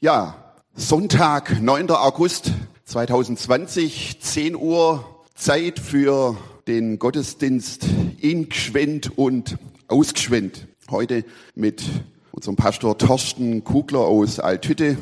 [0.00, 1.90] Ja, Sonntag, 9.
[1.90, 2.52] August
[2.84, 6.36] 2020, 10 Uhr, Zeit für
[6.68, 7.84] den Gottesdienst
[8.20, 9.58] in Gschwend und
[9.88, 10.68] aus Gschwend.
[10.88, 11.24] Heute
[11.56, 11.82] mit
[12.30, 14.98] unserem Pastor Torsten Kugler aus Althütte.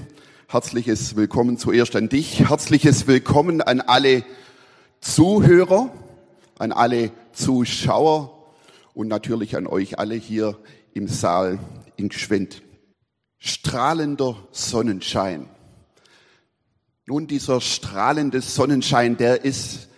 [0.49, 2.49] Herzliches Willkommen zuerst an dich.
[2.49, 4.25] Herzliches Willkommen an alle
[5.03, 5.93] Zuhörer,
[6.59, 8.33] an alle Zuschauer
[8.95, 10.57] und natürlich an euch alle hier
[10.95, 11.59] im Saal
[11.97, 12.63] in Gschwend
[13.39, 15.49] strahlender Sonnenschein.
[17.07, 19.89] Nun, dieser strahlende Sonnenschein, der ist,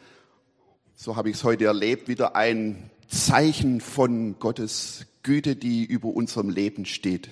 [0.94, 6.50] so habe ich es heute erlebt, wieder ein Zeichen von Gottes Güte, die über unserem
[6.50, 7.30] Leben steht.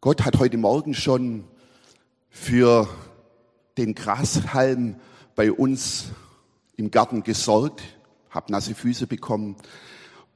[0.00, 1.44] Gott hat heute Morgen schon
[2.28, 2.88] für
[3.76, 4.96] den Grashalm
[5.34, 6.06] bei uns
[6.76, 7.82] im Garten gesorgt,
[8.30, 9.56] habe nasse Füße bekommen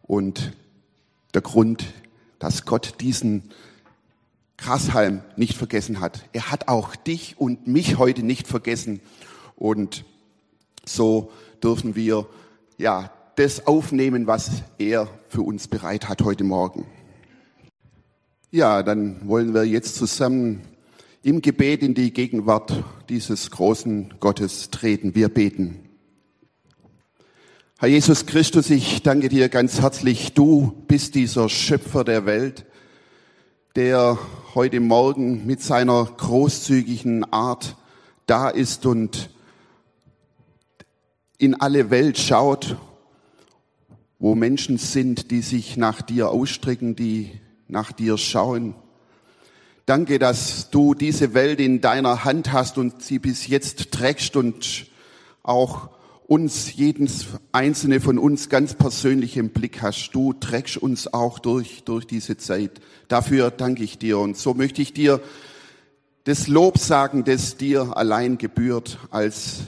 [0.02, 0.52] und
[1.32, 1.84] der Grund,
[2.38, 3.50] dass Gott diesen
[4.56, 6.28] Grashalm nicht vergessen hat.
[6.32, 9.00] Er hat auch dich und mich heute nicht vergessen.
[9.56, 10.04] Und
[10.84, 11.30] so
[11.62, 12.26] dürfen wir
[12.78, 16.86] ja das aufnehmen, was er für uns bereit hat heute Morgen.
[18.50, 20.60] Ja, dann wollen wir jetzt zusammen
[21.22, 25.14] im Gebet in die Gegenwart dieses großen Gottes treten.
[25.14, 25.80] Wir beten.
[27.78, 30.34] Herr Jesus Christus, ich danke dir ganz herzlich.
[30.34, 32.66] Du bist dieser Schöpfer der Welt,
[33.76, 34.20] der
[34.54, 37.74] heute Morgen mit seiner großzügigen Art
[38.26, 39.30] da ist und
[41.38, 42.76] in alle Welt schaut,
[44.20, 48.76] wo Menschen sind, die sich nach dir ausstrecken, die nach dir schauen.
[49.86, 54.86] Danke, dass du diese Welt in deiner Hand hast und sie bis jetzt trägst und
[55.42, 55.88] auch
[56.26, 57.08] uns, jeden
[57.52, 60.10] einzelne von uns ganz persönlich im Blick hast.
[60.12, 62.80] Du trägst uns auch durch, durch diese Zeit.
[63.08, 64.18] Dafür danke ich dir.
[64.18, 65.20] Und so möchte ich dir
[66.24, 69.58] das Lob sagen, das dir allein gebührt, als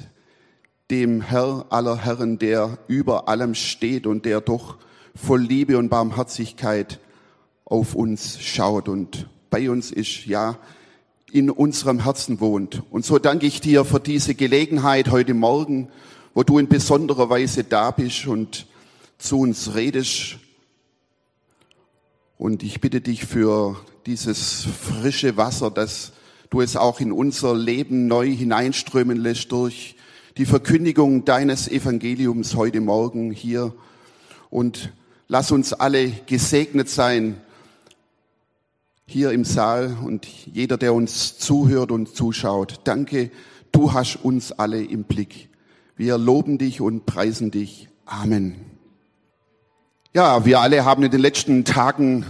[0.91, 4.79] dem Herr aller Herren, der über allem steht und der doch
[5.15, 7.01] voll Liebe und Barmherzigkeit
[7.65, 10.59] auf uns schaut und bei uns ist, ja,
[11.33, 12.83] in unserem Herzen wohnt.
[12.91, 15.89] Und so danke ich dir für diese Gelegenheit heute Morgen
[16.37, 18.67] wo du in besonderer Weise da bist und
[19.17, 20.37] zu uns redest.
[22.37, 26.13] Und ich bitte dich für dieses frische Wasser, dass
[26.51, 29.97] du es auch in unser Leben neu hineinströmen lässt durch
[30.37, 33.73] die Verkündigung deines Evangeliums heute Morgen hier.
[34.51, 34.93] Und
[35.29, 37.41] lass uns alle gesegnet sein
[39.07, 42.81] hier im Saal und jeder, der uns zuhört und zuschaut.
[42.85, 43.31] Danke,
[43.73, 45.49] du hast uns alle im Blick.
[45.99, 47.89] Wir loben dich und preisen dich.
[48.05, 48.57] Amen.
[50.13, 52.27] Ja, wir alle haben in den letzten Tagen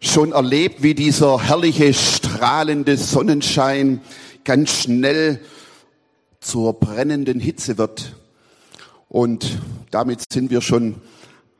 [0.00, 4.00] schon erlebt, wie dieser herrliche, strahlende Sonnenschein
[4.42, 5.40] ganz schnell
[6.40, 8.16] zur brennenden Hitze wird.
[9.08, 9.56] Und
[9.92, 10.96] damit sind wir schon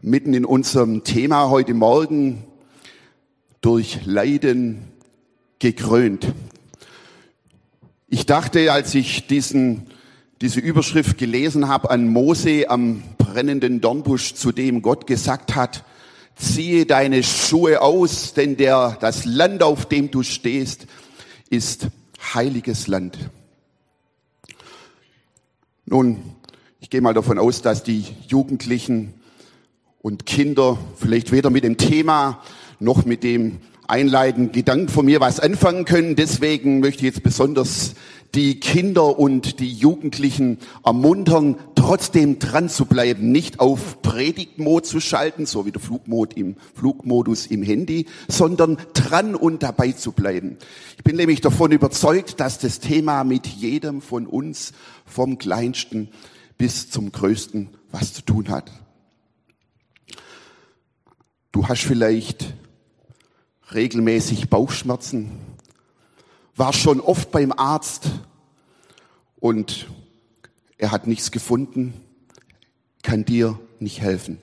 [0.03, 2.43] mitten in unserem Thema heute Morgen
[3.61, 4.83] durch Leiden
[5.61, 6.27] gekrönt.
[8.09, 9.87] Ich dachte, als ich diesen
[10.41, 15.85] diese Überschrift gelesen habe an Mose am brennenden Dornbusch, zu dem Gott gesagt hat,
[16.37, 20.87] ziehe deine Schuhe aus, denn der, das Land, auf dem du stehst,
[21.49, 21.89] ist
[22.35, 23.19] heiliges Land.
[25.87, 26.23] Nun,
[26.81, 29.15] ich gehe mal davon aus, dass die Jugendlichen
[30.03, 32.43] und Kinder vielleicht weder mit dem Thema
[32.79, 33.59] noch mit dem
[33.89, 36.17] einleitenden Gedanken von mir was anfangen können.
[36.17, 37.95] Deswegen möchte ich jetzt besonders
[38.35, 45.47] die Kinder und die Jugendlichen ermuntern, trotzdem dran zu bleiben, nicht auf Predigtmod zu schalten,
[45.47, 50.59] so wie der Flugmod im Flugmodus im Handy, sondern dran und dabei zu bleiben.
[50.99, 54.73] Ich bin nämlich davon überzeugt, dass das Thema mit jedem von uns
[55.07, 56.11] vom kleinsten
[56.59, 58.71] bis zum größten was zu tun hat.
[61.53, 62.53] Du hast vielleicht
[63.75, 65.31] regelmäßig Bauchschmerzen,
[66.55, 68.11] war schon oft beim Arzt
[69.39, 69.89] und
[70.79, 71.95] er hat nichts gefunden,
[73.03, 74.39] kann dir nicht helfen.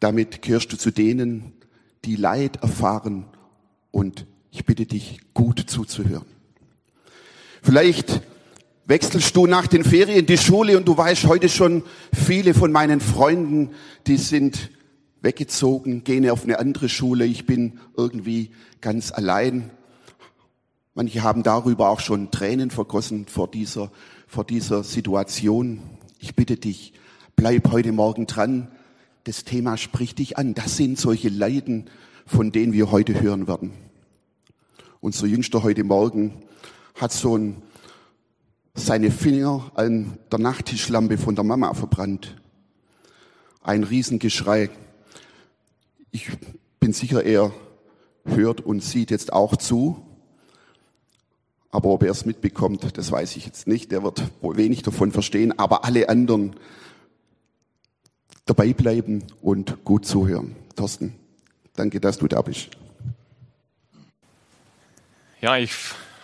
[0.00, 1.52] Damit gehörst du zu denen,
[2.04, 3.24] die Leid erfahren
[3.90, 6.26] und ich bitte dich, gut zuzuhören.
[7.62, 8.20] Vielleicht
[8.86, 11.82] wechselst du nach den Ferien die Schule und du weißt heute schon,
[12.14, 13.70] viele von meinen Freunden,
[14.06, 14.70] die sind
[15.26, 19.70] weggezogen, gehen auf eine andere Schule, ich bin irgendwie ganz allein.
[20.94, 23.90] Manche haben darüber auch schon Tränen vergossen vor dieser,
[24.28, 25.80] vor dieser Situation.
[26.20, 26.92] Ich bitte dich,
[27.34, 28.68] bleib heute Morgen dran.
[29.24, 30.54] Das Thema spricht dich an.
[30.54, 31.90] Das sind solche Leiden,
[32.24, 33.72] von denen wir heute hören werden.
[35.00, 36.34] unser Jüngster heute Morgen,
[36.94, 37.62] hat so ein,
[38.74, 42.36] seine Finger an der Nachttischlampe von der Mama verbrannt.
[43.62, 44.70] Ein Riesengeschrei.
[46.16, 46.30] Ich
[46.80, 47.52] bin sicher, er
[48.24, 50.02] hört und sieht jetzt auch zu.
[51.70, 53.92] Aber ob er es mitbekommt, das weiß ich jetzt nicht.
[53.92, 55.58] Er wird wohl wenig davon verstehen.
[55.58, 56.56] Aber alle anderen
[58.46, 60.56] dabei bleiben und gut zuhören.
[60.74, 61.14] Thorsten,
[61.74, 62.70] danke, dass du da bist.
[65.42, 65.74] Ja, ich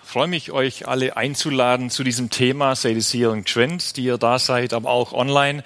[0.02, 2.76] freue mich, euch alle einzuladen zu diesem Thema.
[2.76, 5.62] Seid es hier in Gschwend, die ihr da seid, aber auch online,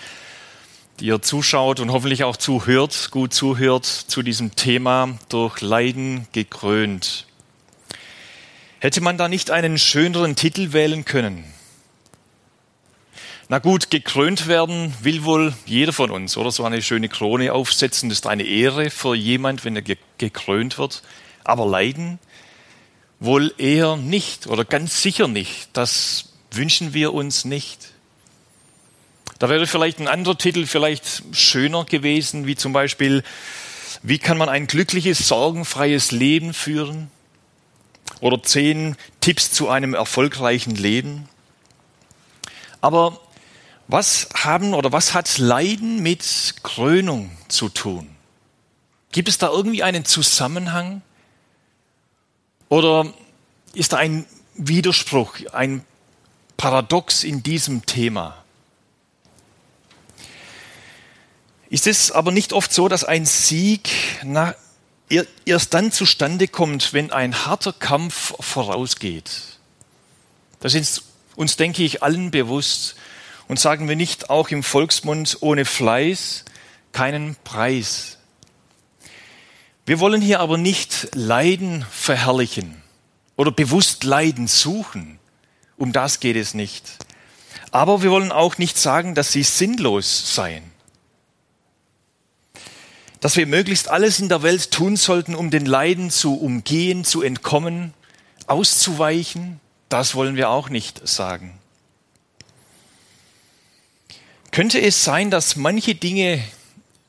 [1.00, 7.26] die ihr zuschaut und hoffentlich auch zuhört, gut zuhört zu diesem Thema durch Leiden gekrönt.
[8.78, 11.44] Hätte man da nicht einen schöneren Titel wählen können?
[13.48, 16.50] Na gut, gekrönt werden will wohl jeder von uns, oder?
[16.50, 19.82] So eine schöne Krone aufsetzen, das ist eine Ehre für jemand, wenn er
[20.18, 21.02] gekrönt wird.
[21.44, 22.18] Aber leiden?
[23.20, 25.68] Wohl eher nicht oder ganz sicher nicht.
[25.74, 27.92] Das wünschen wir uns nicht.
[29.38, 33.22] Da wäre vielleicht ein anderer Titel vielleicht schöner gewesen, wie zum Beispiel,
[34.02, 37.10] wie kann man ein glückliches, sorgenfreies Leben führen?
[38.20, 41.28] Oder zehn Tipps zu einem erfolgreichen Leben.
[42.80, 43.20] Aber
[43.88, 48.08] was haben oder was hat Leiden mit Krönung zu tun?
[49.12, 51.02] Gibt es da irgendwie einen Zusammenhang?
[52.68, 53.12] Oder
[53.74, 54.24] ist da ein
[54.54, 55.84] Widerspruch, ein
[56.56, 58.45] Paradox in diesem Thema?
[61.68, 63.90] Ist es aber nicht oft so, dass ein Sieg
[64.22, 64.54] nach,
[65.44, 69.30] erst dann zustande kommt, wenn ein harter Kampf vorausgeht?
[70.60, 71.02] Das ist
[71.34, 72.96] uns, denke ich, allen bewusst.
[73.48, 76.44] Und sagen wir nicht auch im Volksmund ohne Fleiß
[76.92, 78.18] keinen Preis.
[79.84, 82.82] Wir wollen hier aber nicht Leiden verherrlichen
[83.36, 85.20] oder bewusst Leiden suchen.
[85.76, 86.84] Um das geht es nicht.
[87.70, 90.64] Aber wir wollen auch nicht sagen, dass sie sinnlos seien.
[93.26, 97.22] Dass wir möglichst alles in der Welt tun sollten, um den Leiden zu umgehen, zu
[97.22, 97.92] entkommen,
[98.46, 99.58] auszuweichen,
[99.88, 101.58] das wollen wir auch nicht sagen.
[104.52, 106.40] Könnte es sein, dass manche Dinge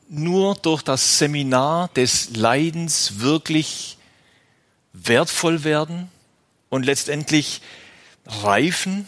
[0.08, 3.96] nur durch das Seminar des Leidens wirklich
[4.92, 6.10] wertvoll werden
[6.68, 7.60] und letztendlich
[8.26, 9.06] reifen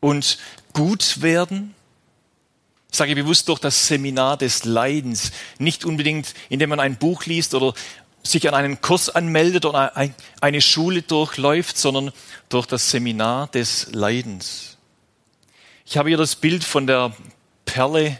[0.00, 0.38] und
[0.72, 1.75] gut werden?
[2.96, 7.52] Ich sage bewusst durch das Seminar des Leidens, nicht unbedingt indem man ein Buch liest
[7.52, 7.74] oder
[8.22, 9.92] sich an einen Kurs anmeldet oder
[10.40, 12.10] eine Schule durchläuft, sondern
[12.48, 14.78] durch das Seminar des Leidens.
[15.84, 17.14] Ich habe hier das Bild von der
[17.66, 18.18] Perle,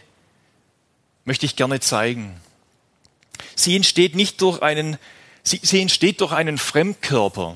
[1.25, 2.39] möchte ich gerne zeigen.
[3.55, 4.99] Sie entsteht nicht durch einen,
[5.41, 7.55] sie, sie entsteht durch einen Fremdkörper,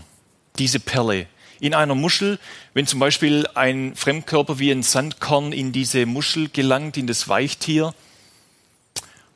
[0.58, 1.28] diese Perle.
[1.62, 2.40] In einer Muschel,
[2.74, 7.94] wenn zum Beispiel ein Fremdkörper wie ein Sandkorn in diese Muschel gelangt, in das Weichtier,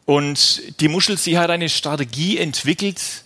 [0.03, 3.23] und die Muschel, sie hat eine Strategie entwickelt,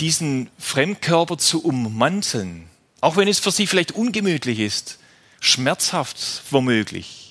[0.00, 2.68] diesen Fremdkörper zu ummanteln,
[3.00, 4.98] auch wenn es für sie vielleicht ungemütlich ist
[5.44, 7.23] schmerzhaft womöglich.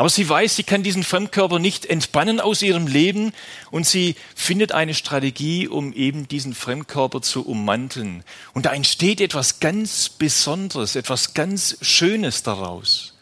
[0.00, 3.34] Aber sie weiß, sie kann diesen Fremdkörper nicht entbannen aus ihrem Leben
[3.70, 8.24] und sie findet eine Strategie, um eben diesen Fremdkörper zu ummanteln.
[8.54, 13.12] Und da entsteht etwas ganz Besonderes, etwas ganz Schönes daraus.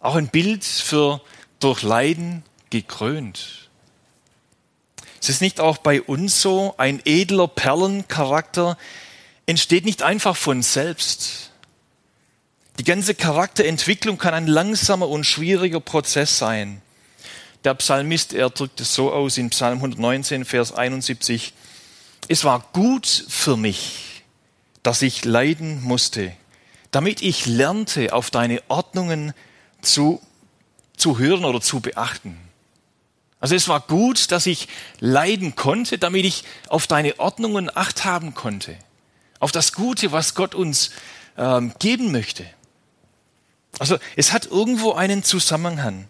[0.00, 1.20] Auch ein Bild für
[1.60, 3.68] durch Leiden gekrönt.
[5.20, 8.78] Es ist nicht auch bei uns so, ein edler Perlencharakter
[9.44, 11.50] entsteht nicht einfach von selbst.
[12.78, 16.82] Die ganze Charakterentwicklung kann ein langsamer und schwieriger Prozess sein.
[17.64, 21.54] Der Psalmist, er drückt es so aus in Psalm 119, Vers 71.
[22.28, 24.22] Es war gut für mich,
[24.82, 26.32] dass ich leiden musste,
[26.90, 29.32] damit ich lernte, auf deine Ordnungen
[29.80, 30.20] zu,
[30.98, 32.36] zu hören oder zu beachten.
[33.40, 34.68] Also es war gut, dass ich
[35.00, 38.76] leiden konnte, damit ich auf deine Ordnungen acht haben konnte.
[39.40, 40.90] Auf das Gute, was Gott uns
[41.38, 42.44] ähm, geben möchte.
[43.78, 46.08] Also es hat irgendwo einen Zusammenhang.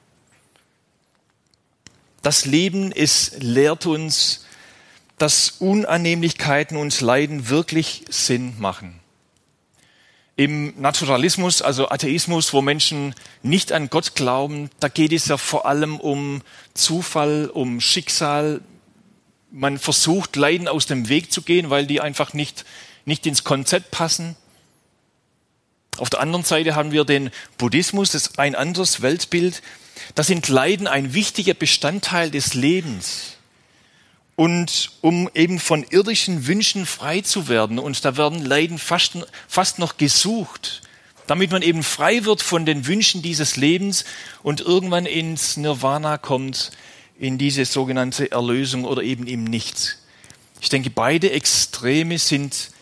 [2.23, 4.47] Das Leben, es lehrt uns,
[5.19, 9.01] dass Unannehmlichkeiten und Leiden wirklich Sinn machen.
[10.37, 15.65] Im Naturalismus, also Atheismus, wo Menschen nicht an Gott glauben, da geht es ja vor
[15.65, 16.43] allem um
[16.75, 18.61] Zufall, um Schicksal.
[19.51, 22.67] Man versucht, Leiden aus dem Weg zu gehen, weil die einfach nicht,
[23.07, 24.37] nicht ins Konzept passen.
[25.99, 29.63] Auf der anderen Seite haben wir den Buddhismus, das ist ein anderes Weltbild.
[30.15, 33.33] Da sind Leiden ein wichtiger Bestandteil des Lebens.
[34.39, 37.79] und um eben von irdischen Wünschen frei zu werden.
[37.79, 39.17] Und da werden Leiden fast,
[39.49, 40.83] fast noch gesucht,
[41.27, 44.05] damit man eben frei wird von den Wünschen dieses Lebens
[44.43, 46.71] und irgendwann ins Nirvana kommt,
[47.19, 50.03] in diese sogenannte Erlösung oder eben im Nichts.
[50.61, 52.73] Ich denke, beide Extreme sind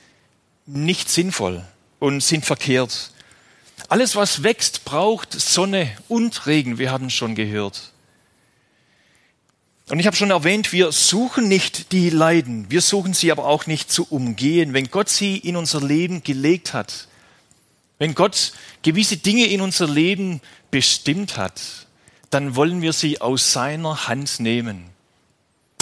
[0.66, 1.64] nicht sinnvoll
[2.04, 3.12] und sind verkehrt.
[3.88, 6.76] Alles, was wächst, braucht Sonne und Regen.
[6.76, 7.92] Wir haben schon gehört.
[9.88, 13.66] Und ich habe schon erwähnt, wir suchen nicht die Leiden, wir suchen sie aber auch
[13.66, 14.74] nicht zu umgehen.
[14.74, 17.08] Wenn Gott sie in unser Leben gelegt hat,
[17.98, 21.86] wenn Gott gewisse Dinge in unser Leben bestimmt hat,
[22.28, 24.84] dann wollen wir sie aus seiner Hand nehmen.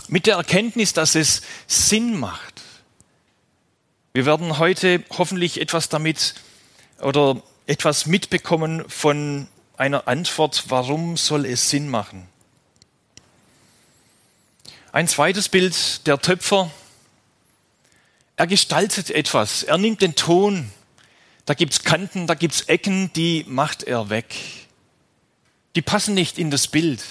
[0.07, 2.52] Mit der Erkenntnis, dass es Sinn macht.
[4.15, 6.35] Wir werden heute hoffentlich etwas damit
[7.01, 12.29] oder etwas mitbekommen von einer Antwort, warum soll es Sinn machen.
[14.93, 16.71] Ein zweites Bild, der Töpfer.
[18.37, 19.63] Er gestaltet etwas.
[19.63, 20.71] Er nimmt den Ton.
[21.47, 24.35] Da gibt's Kanten, da gibt's Ecken, die macht er weg.
[25.75, 27.03] Die passen nicht in das Bild.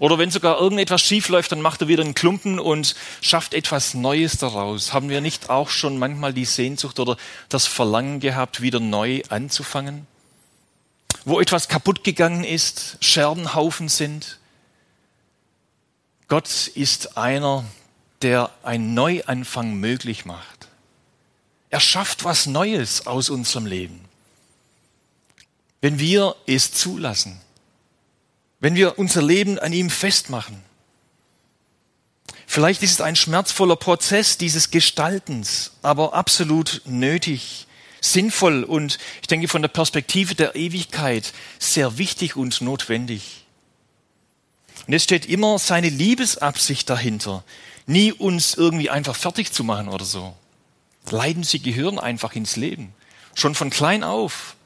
[0.00, 3.94] Oder wenn sogar irgendetwas schief läuft, dann macht er wieder einen Klumpen und schafft etwas
[3.94, 4.92] Neues daraus.
[4.92, 7.16] Haben wir nicht auch schon manchmal die Sehnsucht oder
[7.48, 10.06] das Verlangen gehabt, wieder neu anzufangen?
[11.24, 14.38] Wo etwas kaputt gegangen ist, Scherbenhaufen sind,
[16.28, 17.64] Gott ist einer,
[18.22, 20.68] der einen Neuanfang möglich macht.
[21.70, 24.00] Er schafft was Neues aus unserem Leben.
[25.80, 27.40] Wenn wir es zulassen,
[28.64, 30.62] wenn wir unser Leben an ihm festmachen.
[32.46, 37.66] Vielleicht ist es ein schmerzvoller Prozess dieses Gestaltens, aber absolut nötig,
[38.00, 43.44] sinnvoll und ich denke von der Perspektive der Ewigkeit sehr wichtig und notwendig.
[44.86, 47.44] Und es steht immer seine Liebesabsicht dahinter,
[47.84, 50.34] nie uns irgendwie einfach fertig zu machen oder so.
[51.10, 52.94] Leiden, sie gehören einfach ins Leben.
[53.34, 54.56] Schon von klein auf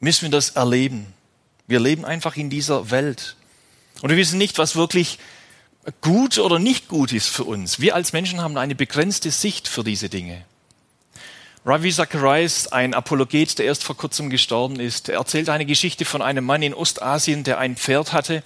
[0.00, 1.12] müssen wir das erleben.
[1.68, 3.36] Wir leben einfach in dieser Welt.
[4.02, 5.18] Und wir wissen nicht, was wirklich
[6.00, 7.78] gut oder nicht gut ist für uns.
[7.78, 10.44] Wir als Menschen haben eine begrenzte Sicht für diese Dinge.
[11.64, 16.44] Ravi Zacharias, ein Apologet, der erst vor kurzem gestorben ist, erzählt eine Geschichte von einem
[16.44, 18.42] Mann in Ostasien, der ein Pferd hatte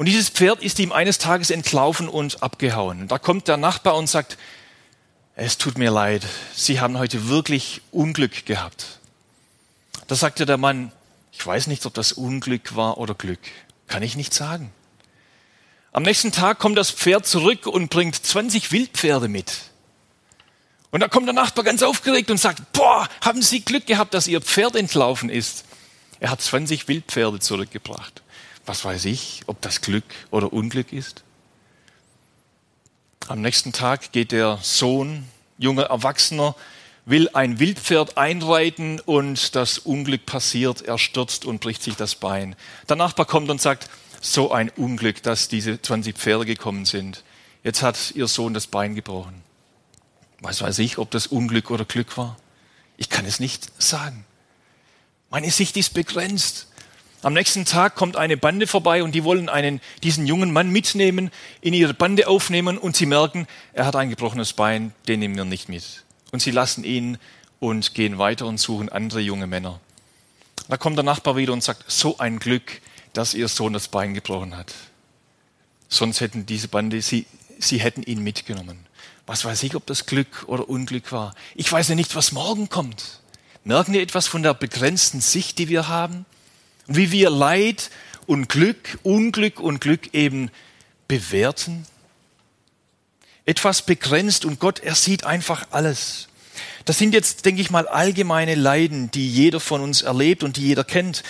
[0.00, 3.06] und dieses Pferd ist ihm eines Tages entlaufen und abgehauen.
[3.06, 4.38] Da kommt der Nachbar und sagt,
[5.36, 6.22] es tut mir leid,
[6.54, 8.98] Sie haben heute wirklich Unglück gehabt.
[10.06, 10.90] Da sagte der Mann,
[11.40, 13.40] ich weiß nicht, ob das Unglück war oder Glück.
[13.88, 14.72] Kann ich nicht sagen.
[15.92, 19.52] Am nächsten Tag kommt das Pferd zurück und bringt 20 Wildpferde mit.
[20.92, 24.28] Und da kommt der Nachbar ganz aufgeregt und sagt, boah, haben Sie Glück gehabt, dass
[24.28, 25.64] Ihr Pferd entlaufen ist.
[26.20, 28.22] Er hat 20 Wildpferde zurückgebracht
[28.70, 31.24] was weiß ich, ob das Glück oder Unglück ist.
[33.26, 35.26] Am nächsten Tag geht der Sohn,
[35.58, 36.54] junger Erwachsener,
[37.06, 42.56] will ein Wildpferd einreiten und das Unglück passiert, er stürzt und bricht sich das Bein.
[42.88, 43.88] Der Nachbar kommt und sagt,
[44.20, 47.24] so ein Unglück, dass diese 20 Pferde gekommen sind.
[47.64, 49.42] Jetzt hat ihr Sohn das Bein gebrochen.
[50.40, 52.36] Was weiß ich, ob das Unglück oder Glück war?
[52.96, 54.24] Ich kann es nicht sagen.
[55.30, 56.68] Meine Sicht ist begrenzt.
[57.22, 61.30] Am nächsten Tag kommt eine Bande vorbei und die wollen einen, diesen jungen Mann mitnehmen,
[61.60, 65.44] in ihre Bande aufnehmen und sie merken, er hat ein gebrochenes Bein, den nehmen wir
[65.44, 66.04] nicht mit.
[66.32, 67.18] Und sie lassen ihn
[67.58, 69.80] und gehen weiter und suchen andere junge Männer.
[70.68, 72.80] Da kommt der Nachbar wieder und sagt, so ein Glück,
[73.12, 74.72] dass ihr Sohn das Bein gebrochen hat.
[75.88, 77.26] Sonst hätten diese Bande, sie,
[77.58, 78.86] sie hätten ihn mitgenommen.
[79.26, 81.34] Was weiß ich, ob das Glück oder Unglück war.
[81.54, 83.20] Ich weiß ja nicht, was morgen kommt.
[83.64, 86.24] Merken wir etwas von der begrenzten Sicht, die wir haben?
[86.96, 87.90] wie wir Leid
[88.26, 90.50] und Glück, Unglück und Glück eben
[91.08, 91.86] bewerten.
[93.50, 96.28] Etwas begrenzt und Gott, er sieht einfach alles.
[96.84, 100.62] Das sind jetzt, denke ich mal, allgemeine Leiden, die jeder von uns erlebt und die
[100.62, 101.24] jeder kennt.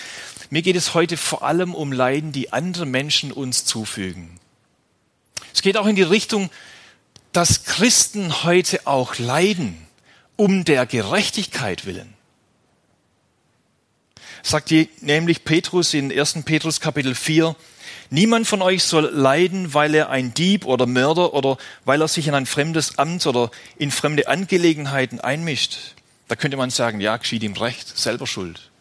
[0.51, 4.39] Mir geht es heute vor allem um Leiden, die andere Menschen uns zufügen.
[5.51, 6.51] Es geht auch in die Richtung,
[7.31, 9.75] dass Christen heute auch leiden,
[10.35, 12.13] um der Gerechtigkeit willen
[14.43, 16.43] sagt die, nämlich Petrus in 1.
[16.45, 17.55] Petrus Kapitel 4,
[18.09, 22.27] Niemand von euch soll leiden, weil er ein Dieb oder Mörder oder weil er sich
[22.27, 25.77] in ein fremdes Amt oder in fremde Angelegenheiten einmischt.
[26.27, 28.71] Da könnte man sagen, ja, geschieht ihm recht, selber schuld.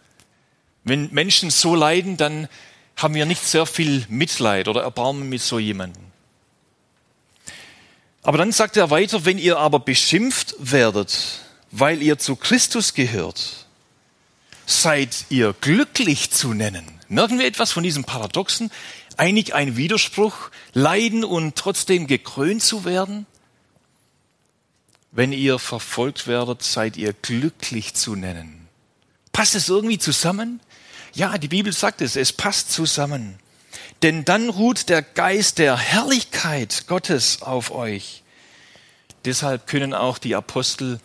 [0.84, 2.48] Wenn Menschen so leiden, dann
[2.96, 6.04] haben wir nicht sehr viel Mitleid oder Erbarmen mit so jemandem.
[8.22, 11.40] Aber dann sagt er weiter, wenn ihr aber beschimpft werdet,
[11.70, 13.66] weil ihr zu Christus gehört,
[14.66, 16.86] seid ihr glücklich zu nennen.
[17.08, 18.70] Merken wir etwas von diesem Paradoxen?
[19.20, 23.26] Einig ein Widerspruch, leiden und trotzdem gekrönt zu werden?
[25.12, 28.66] Wenn ihr verfolgt werdet, seid ihr glücklich zu nennen.
[29.30, 30.60] Passt es irgendwie zusammen?
[31.12, 33.38] Ja, die Bibel sagt es, es passt zusammen.
[34.00, 38.22] Denn dann ruht der Geist der Herrlichkeit Gottes auf euch.
[39.26, 40.98] Deshalb können auch die Apostel,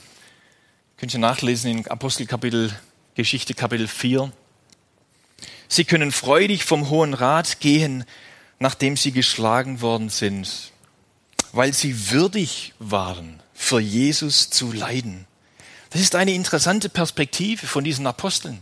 [0.96, 2.72] könnt ihr nachlesen in Apostelkapitel,
[3.16, 4.32] Geschichte Kapitel 4,
[5.68, 8.06] sie können freudig vom Hohen Rat gehen,
[8.60, 10.72] nachdem sie geschlagen worden sind,
[11.52, 15.26] weil sie würdig waren, für Jesus zu leiden.
[15.90, 18.60] Das ist eine interessante Perspektive von diesen Aposteln.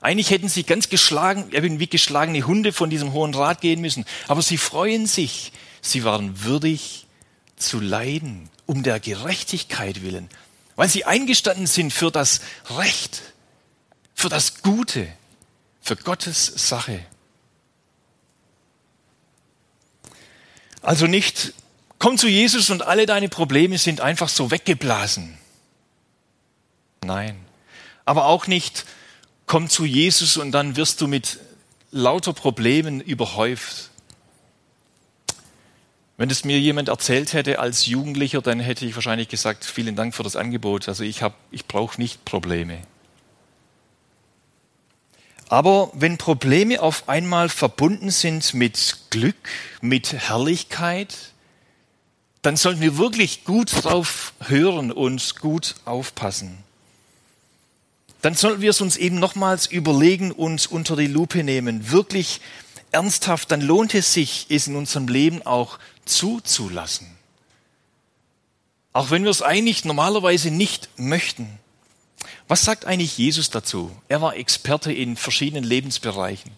[0.00, 4.04] Eigentlich hätten sie ganz geschlagen, wie geschlagene Hunde von diesem Hohen Rat gehen müssen.
[4.26, 5.52] Aber sie freuen sich.
[5.80, 7.06] Sie waren würdig
[7.56, 10.28] zu leiden, um der Gerechtigkeit willen.
[10.74, 13.22] Weil sie eingestanden sind für das Recht,
[14.14, 15.06] für das Gute,
[15.82, 17.04] für Gottes Sache.
[20.80, 21.52] Also nicht,
[21.98, 25.36] komm zu Jesus und alle deine Probleme sind einfach so weggeblasen.
[27.04, 27.36] Nein.
[28.04, 28.86] Aber auch nicht,
[29.46, 31.38] komm zu Jesus und dann wirst du mit
[31.90, 33.90] lauter Problemen überhäuft.
[36.16, 40.14] Wenn es mir jemand erzählt hätte als Jugendlicher, dann hätte ich wahrscheinlich gesagt, vielen Dank
[40.14, 40.88] für das Angebot.
[40.88, 42.78] Also ich, ich brauche nicht Probleme.
[45.52, 49.36] Aber wenn Probleme auf einmal verbunden sind mit Glück,
[49.82, 51.14] mit Herrlichkeit,
[52.40, 56.56] dann sollten wir wirklich gut drauf hören und gut aufpassen
[58.22, 61.90] dann sollten wir es uns eben nochmals überlegen und unter die Lupe nehmen.
[61.90, 62.40] Wirklich
[62.92, 67.08] ernsthaft, dann lohnt es sich, es in unserem Leben auch zuzulassen.
[68.92, 71.58] Auch wenn wir es eigentlich normalerweise nicht möchten.
[72.52, 73.90] Was sagt eigentlich Jesus dazu?
[74.08, 76.50] Er war Experte in verschiedenen Lebensbereichen.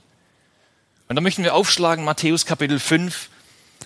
[1.06, 3.28] Und da möchten wir aufschlagen, Matthäus Kapitel 5,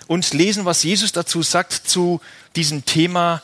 [0.06, 2.22] und lesen, was Jesus dazu sagt zu
[2.56, 3.42] diesem Thema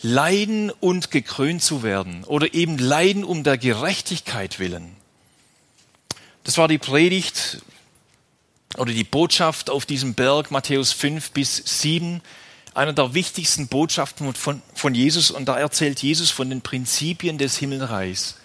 [0.00, 4.96] leiden und gekrönt zu werden oder eben leiden um der Gerechtigkeit willen.
[6.44, 7.60] Das war die Predigt
[8.78, 12.22] oder die Botschaft auf diesem Berg Matthäus 5 bis 7,
[12.74, 17.56] einer der wichtigsten Botschaften von, von Jesus und da erzählt Jesus von den Prinzipien des
[17.56, 18.36] Himmelreichs,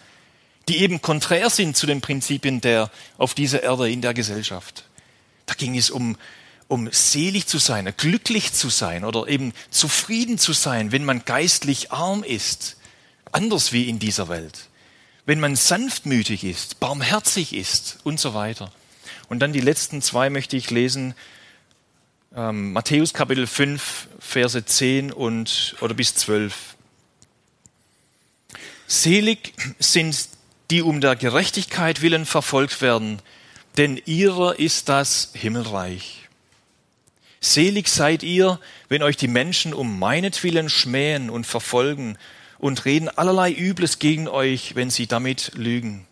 [0.67, 4.85] die eben konträr sind zu den Prinzipien der auf dieser Erde in der Gesellschaft.
[5.45, 6.17] Da ging es um
[6.67, 11.91] um selig zu sein, glücklich zu sein oder eben zufrieden zu sein, wenn man geistlich
[11.91, 12.77] arm ist,
[13.31, 14.69] anders wie in dieser Welt,
[15.25, 18.71] wenn man sanftmütig ist, barmherzig ist und so weiter.
[19.29, 21.13] Und dann die letzten zwei möchte ich lesen,
[22.35, 26.75] ähm, Matthäus Kapitel 5, Verse 10 und, oder bis 12.
[28.87, 30.29] Selig sind
[30.69, 33.21] die um der Gerechtigkeit willen verfolgt werden,
[33.77, 36.27] denn ihrer ist das Himmelreich.
[37.39, 42.17] Selig seid ihr, wenn euch die Menschen um meinetwillen schmähen und verfolgen
[42.57, 46.07] und reden allerlei Übles gegen euch, wenn sie damit lügen.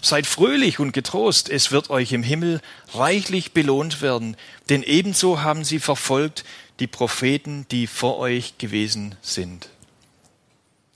[0.00, 2.60] Seid fröhlich und getrost, es wird euch im Himmel
[2.92, 4.36] reichlich belohnt werden,
[4.68, 6.44] denn ebenso haben sie verfolgt
[6.80, 9.68] die Propheten, die vor euch gewesen sind.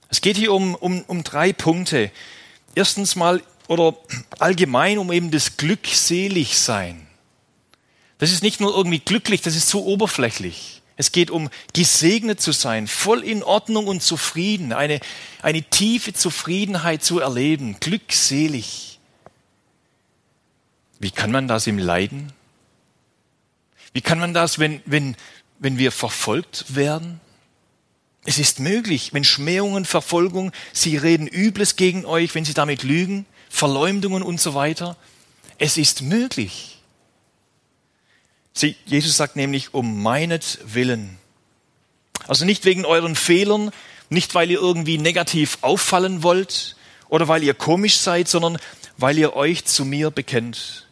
[0.08, 2.10] Es geht hier um, um, um drei Punkte.
[2.74, 3.96] Erstens mal oder
[4.38, 7.06] allgemein um eben das Glückseligsein.
[8.18, 10.75] Das ist nicht nur irgendwie glücklich, das ist zu oberflächlich.
[10.96, 15.00] Es geht um gesegnet zu sein, voll in Ordnung und zufrieden, eine,
[15.42, 18.98] eine tiefe Zufriedenheit zu erleben, glückselig.
[20.98, 22.32] Wie kann man das im Leiden?
[23.92, 25.16] Wie kann man das, wenn, wenn,
[25.58, 27.20] wenn wir verfolgt werden?
[28.24, 33.26] Es ist möglich, wenn Schmähungen, Verfolgung, sie reden Übles gegen euch, wenn sie damit lügen,
[33.50, 34.96] Verleumdungen und so weiter.
[35.58, 36.75] Es ist möglich.
[38.58, 41.18] Sie, Jesus sagt nämlich, um meinetwillen.
[42.26, 43.70] Also nicht wegen euren Fehlern,
[44.08, 46.74] nicht weil ihr irgendwie negativ auffallen wollt
[47.10, 48.58] oder weil ihr komisch seid, sondern
[48.96, 50.86] weil ihr euch zu mir bekennt.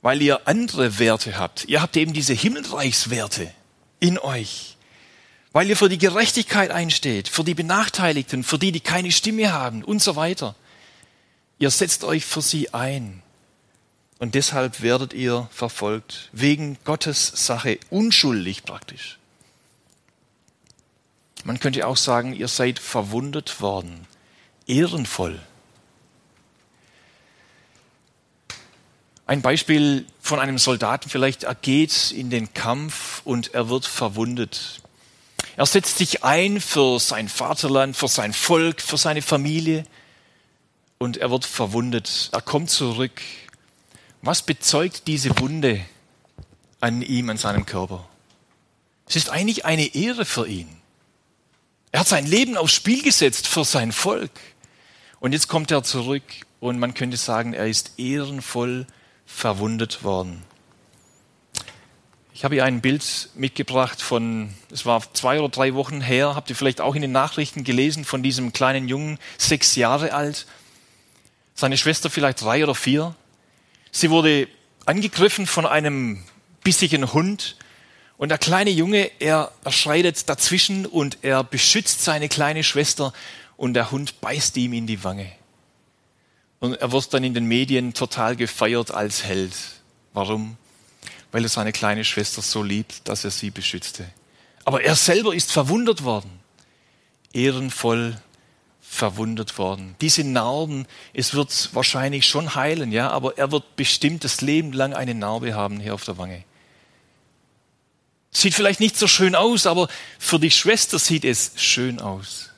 [0.00, 1.66] Weil ihr andere Werte habt.
[1.66, 3.52] Ihr habt eben diese Himmelreichswerte
[3.98, 4.78] in euch.
[5.52, 9.84] Weil ihr für die Gerechtigkeit einsteht, für die Benachteiligten, für die, die keine Stimme haben
[9.84, 10.54] und so weiter.
[11.58, 13.22] Ihr setzt euch für sie ein.
[14.20, 19.18] Und deshalb werdet ihr verfolgt, wegen Gottes Sache, unschuldig praktisch.
[21.44, 24.06] Man könnte auch sagen, ihr seid verwundet worden,
[24.66, 25.40] ehrenvoll.
[29.26, 34.82] Ein Beispiel von einem Soldaten vielleicht, er geht in den Kampf und er wird verwundet.
[35.56, 39.86] Er setzt sich ein für sein Vaterland, für sein Volk, für seine Familie
[40.98, 42.28] und er wird verwundet.
[42.32, 43.22] Er kommt zurück
[44.22, 45.80] was bezeugt diese Wunde
[46.80, 48.08] an ihm, an seinem Körper.
[49.08, 50.68] Es ist eigentlich eine Ehre für ihn.
[51.92, 54.30] Er hat sein Leben aufs Spiel gesetzt für sein Volk.
[55.18, 56.22] Und jetzt kommt er zurück
[56.60, 58.86] und man könnte sagen, er ist ehrenvoll
[59.26, 60.42] verwundet worden.
[62.32, 66.48] Ich habe hier ein Bild mitgebracht von, es war zwei oder drei Wochen her, habt
[66.48, 70.46] ihr vielleicht auch in den Nachrichten gelesen, von diesem kleinen Jungen, sechs Jahre alt,
[71.54, 73.14] seine Schwester vielleicht drei oder vier.
[73.92, 74.48] Sie wurde
[74.86, 76.22] angegriffen von einem
[76.62, 77.56] bissigen Hund
[78.16, 83.12] und der kleine Junge, er, er schreitet dazwischen und er beschützt seine kleine Schwester
[83.56, 85.32] und der Hund beißt ihm in die Wange.
[86.58, 89.54] Und er wird dann in den Medien total gefeiert als Held.
[90.12, 90.58] Warum?
[91.32, 94.06] Weil er seine kleine Schwester so liebt, dass er sie beschützte.
[94.66, 96.30] Aber er selber ist verwundert worden.
[97.32, 98.20] Ehrenvoll
[98.90, 99.94] verwundet worden.
[100.00, 104.94] Diese Narben, es wird wahrscheinlich schon heilen, ja, aber er wird bestimmt das Leben lang
[104.94, 106.42] eine Narbe haben hier auf der Wange.
[108.32, 112.50] Sieht vielleicht nicht so schön aus, aber für die Schwester sieht es schön aus.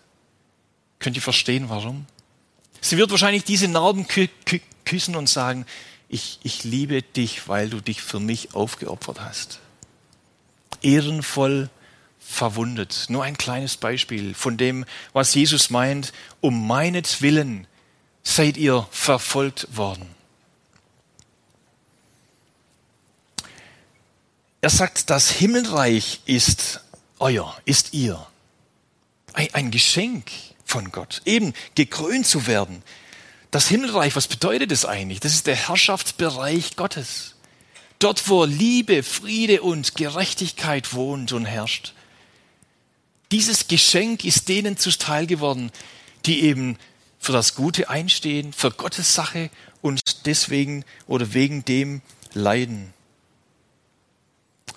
[1.01, 2.07] Könnt ihr verstehen, warum?
[2.81, 5.67] Sie wird wahrscheinlich diese Narben kü kü küssen und sagen,
[6.09, 9.61] ich, ich liebe dich, weil du dich für mich aufgeopfert hast.
[10.81, 11.69] Ehrenvoll
[12.33, 13.07] verwundet.
[13.09, 17.67] Nur ein kleines Beispiel von dem, was Jesus meint, um meinetwillen
[18.23, 20.09] seid ihr verfolgt worden.
[24.61, 26.81] Er sagt, das Himmelreich ist
[27.19, 28.25] euer, ist ihr.
[29.33, 30.31] Ein, Geschenk
[30.65, 32.83] von Gott, eben gekrönt zu werden.
[33.51, 35.21] Das Himmelreich, was bedeutet es eigentlich?
[35.21, 37.35] Das ist der Herrschaftsbereich Gottes.
[37.99, 41.95] Dort, wo Liebe, Friede und Gerechtigkeit wohnt und herrscht.
[43.33, 45.73] Dieses Geschenk ist denen zuteil geworden,
[46.27, 46.77] die eben
[47.19, 49.49] für das Gute einstehen, für Gottes Sache
[49.81, 52.03] und deswegen oder wegen dem
[52.35, 52.93] leiden.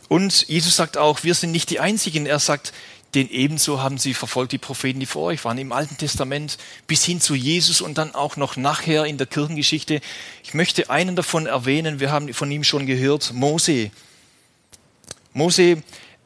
[0.08, 2.26] Und Jesus sagt auch, wir sind nicht die Einzigen.
[2.26, 2.72] Er sagt,
[3.14, 7.04] den ebenso haben sie verfolgt die Propheten, die vor euch waren, im Alten Testament bis
[7.04, 10.00] hin zu Jesus und dann auch noch nachher in der Kirchengeschichte.
[10.44, 13.92] Ich möchte einen davon erwähnen, wir haben von ihm schon gehört, Mose.
[15.34, 15.84] Mose,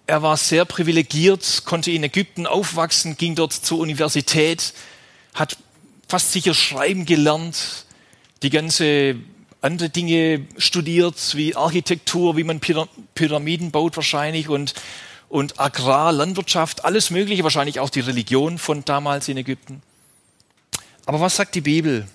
[0.09, 4.73] er war sehr privilegiert, konnte in Ägypten aufwachsen, ging dort zur Universität,
[5.35, 5.55] hat
[6.07, 7.85] fast sicher schreiben gelernt,
[8.41, 9.17] die ganze
[9.61, 14.73] andere Dinge studiert, wie Architektur, wie man Pyramiden baut wahrscheinlich und,
[15.27, 19.83] und Agrar, Landwirtschaft, alles Mögliche, wahrscheinlich auch die Religion von damals in Ägypten.
[21.05, 22.07] Aber was sagt die Bibel?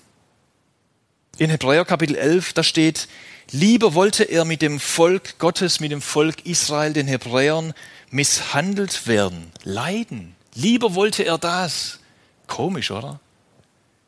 [1.37, 3.07] In Hebräer Kapitel 11, da steht,
[3.51, 7.73] lieber wollte er mit dem Volk Gottes, mit dem Volk Israel, den Hebräern,
[8.09, 10.35] misshandelt werden, leiden.
[10.53, 11.99] Lieber wollte er das.
[12.47, 13.19] Komisch, oder?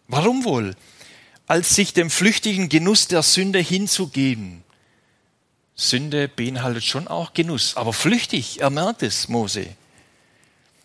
[0.08, 0.76] Warum wohl?
[1.47, 4.63] als sich dem flüchtigen Genuss der Sünde hinzugeben.
[5.76, 9.67] Sünde beinhaltet schon auch Genuss, aber flüchtig, er merkt es, Mose.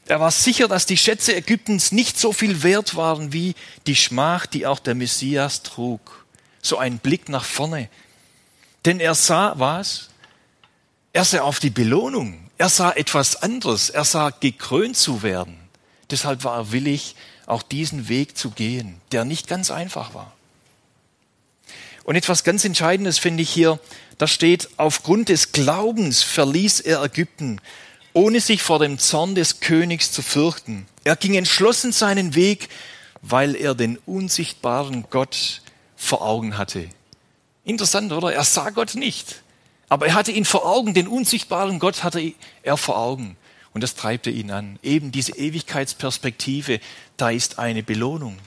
[0.06, 3.54] Er war sicher, dass die Schätze Ägyptens nicht so viel wert waren wie
[3.86, 6.26] die Schmach, die auch der Messias trug.
[6.60, 7.88] So ein Blick nach vorne.
[8.84, 10.08] Denn er sah was?
[11.12, 12.50] Er sah auf die Belohnung.
[12.58, 13.90] Er sah etwas anderes.
[13.90, 15.56] Er sah gekrönt zu werden.
[16.10, 17.16] Deshalb war er willig,
[17.46, 20.32] auch diesen Weg zu gehen, der nicht ganz einfach war.
[22.04, 23.78] Und etwas ganz Entscheidendes finde ich hier,
[24.18, 27.60] da steht, aufgrund des Glaubens verließ er Ägypten,
[28.12, 30.86] ohne sich vor dem Zorn des Königs zu fürchten.
[31.04, 32.68] Er ging entschlossen seinen Weg,
[33.22, 35.62] weil er den unsichtbaren Gott
[35.96, 36.88] vor Augen hatte.
[37.64, 38.32] Interessant, oder?
[38.32, 39.42] Er sah Gott nicht,
[39.88, 43.36] aber er hatte ihn vor Augen, den unsichtbaren Gott hatte er vor Augen.
[43.74, 44.78] Und das treibte ihn an.
[44.82, 46.80] Eben diese Ewigkeitsperspektive,
[47.16, 48.38] da ist eine Belohnung.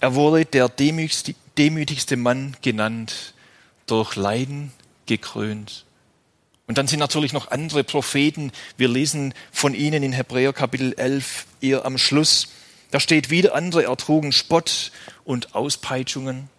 [0.00, 3.34] Er wurde der demütigste Mann genannt,
[3.86, 4.72] durch Leiden
[5.06, 5.84] gekrönt.
[6.66, 8.52] Und dann sind natürlich noch andere Propheten.
[8.76, 12.48] Wir lesen von ihnen in Hebräer Kapitel 11 eher am Schluss.
[12.92, 14.92] Da steht wieder, andere ertrugen Spott
[15.24, 16.50] und Auspeitschungen,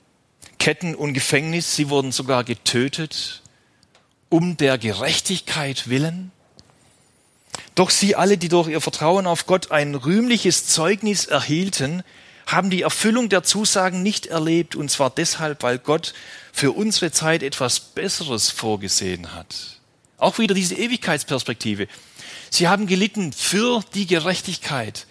[0.57, 1.75] Ketten und Gefängnis.
[1.75, 3.43] Sie wurden sogar getötet,
[4.29, 6.31] um der Gerechtigkeit willen.
[7.75, 12.01] Doch sie alle, die durch ihr Vertrauen auf Gott ein rühmliches Zeugnis erhielten,
[12.47, 16.15] haben die Erfüllung der Zusagen nicht erlebt, und zwar deshalb, weil Gott
[16.51, 19.79] für unsere Zeit etwas Besseres vorgesehen hat.
[20.17, 21.87] Auch wieder diese Ewigkeitsperspektive.
[22.49, 25.05] Sie haben gelitten für die Gerechtigkeit.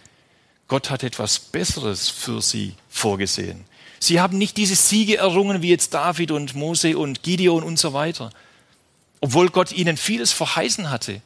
[0.73, 3.67] Gott hat etwas Besseres für sie vorgesehen.
[4.01, 7.93] Sie haben nicht diese Siege errungen wie jetzt David und Mose und Gideon und so
[7.93, 8.31] weiter.
[9.21, 11.21] Obwohl Gott ihnen vieles verheißen hatte.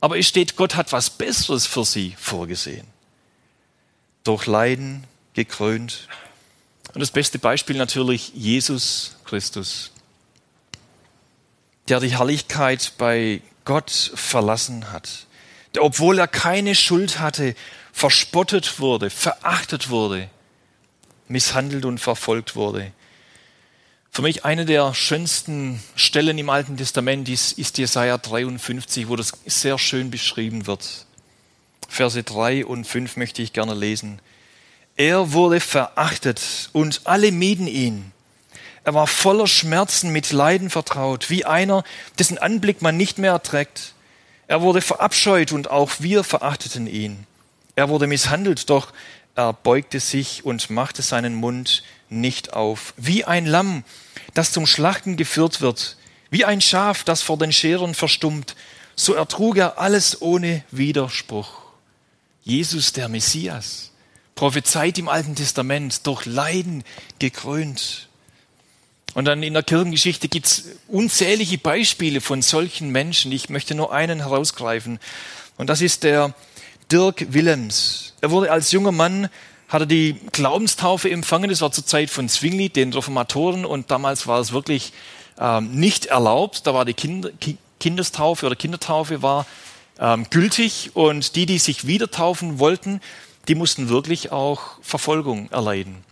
[0.00, 2.86] Aber es steht, Gott hat was Besseres für sie vorgesehen.
[4.24, 6.08] Durch Leiden, gekrönt.
[6.94, 9.90] Und das beste Beispiel natürlich Jesus Christus.
[11.90, 15.26] der die Herrlichkeit bei Gott verlassen hat,
[15.74, 17.54] der, obwohl er keine Schuld hatte,
[17.92, 20.28] verspottet wurde, verachtet wurde,
[21.28, 22.92] misshandelt und verfolgt wurde.
[24.12, 29.32] Für mich eine der schönsten Stellen im Alten Testament ist, ist Jesaja 53, wo das
[29.46, 31.06] sehr schön beschrieben wird.
[31.88, 34.20] Verse 3 und 5 möchte ich gerne lesen.
[34.96, 38.12] Er wurde verachtet und alle mieden ihn.
[38.82, 41.84] Er war voller Schmerzen, mit Leiden vertraut, wie einer,
[42.18, 43.94] dessen Anblick man nicht mehr erträgt.
[44.48, 47.26] Er wurde verabscheut und auch wir verachteten ihn.
[47.80, 48.92] Er wurde misshandelt, doch
[49.34, 52.92] er beugte sich und machte seinen Mund nicht auf.
[52.98, 53.84] Wie ein Lamm,
[54.34, 55.96] das zum Schlachten geführt wird,
[56.28, 58.54] wie ein Schaf, das vor den Scheren verstummt,
[58.96, 61.52] so ertrug er alles ohne Widerspruch.
[62.42, 63.92] Jesus, der Messias,
[64.34, 66.84] prophezeit im Alten Testament, durch Leiden
[67.18, 68.10] gekrönt.
[69.14, 73.32] Und dann in der Kirchengeschichte gibt es unzählige Beispiele von solchen Menschen.
[73.32, 74.98] Ich möchte nur einen herausgreifen.
[75.56, 76.34] Und das ist der
[76.90, 78.14] Dirk Willems.
[78.20, 79.28] Er wurde als junger Mann,
[79.68, 81.48] hat er die Glaubenstaufe empfangen.
[81.48, 83.64] Das war zur Zeit von Zwingli, den Reformatoren.
[83.64, 84.92] Und damals war es wirklich
[85.38, 86.66] ähm, nicht erlaubt.
[86.66, 87.30] Da war die Kinder,
[87.78, 89.46] Kindestaufe oder Kindertaufe war
[90.00, 90.90] ähm, gültig.
[90.94, 93.00] Und die, die sich wieder taufen wollten,
[93.46, 96.04] die mussten wirklich auch Verfolgung erleiden.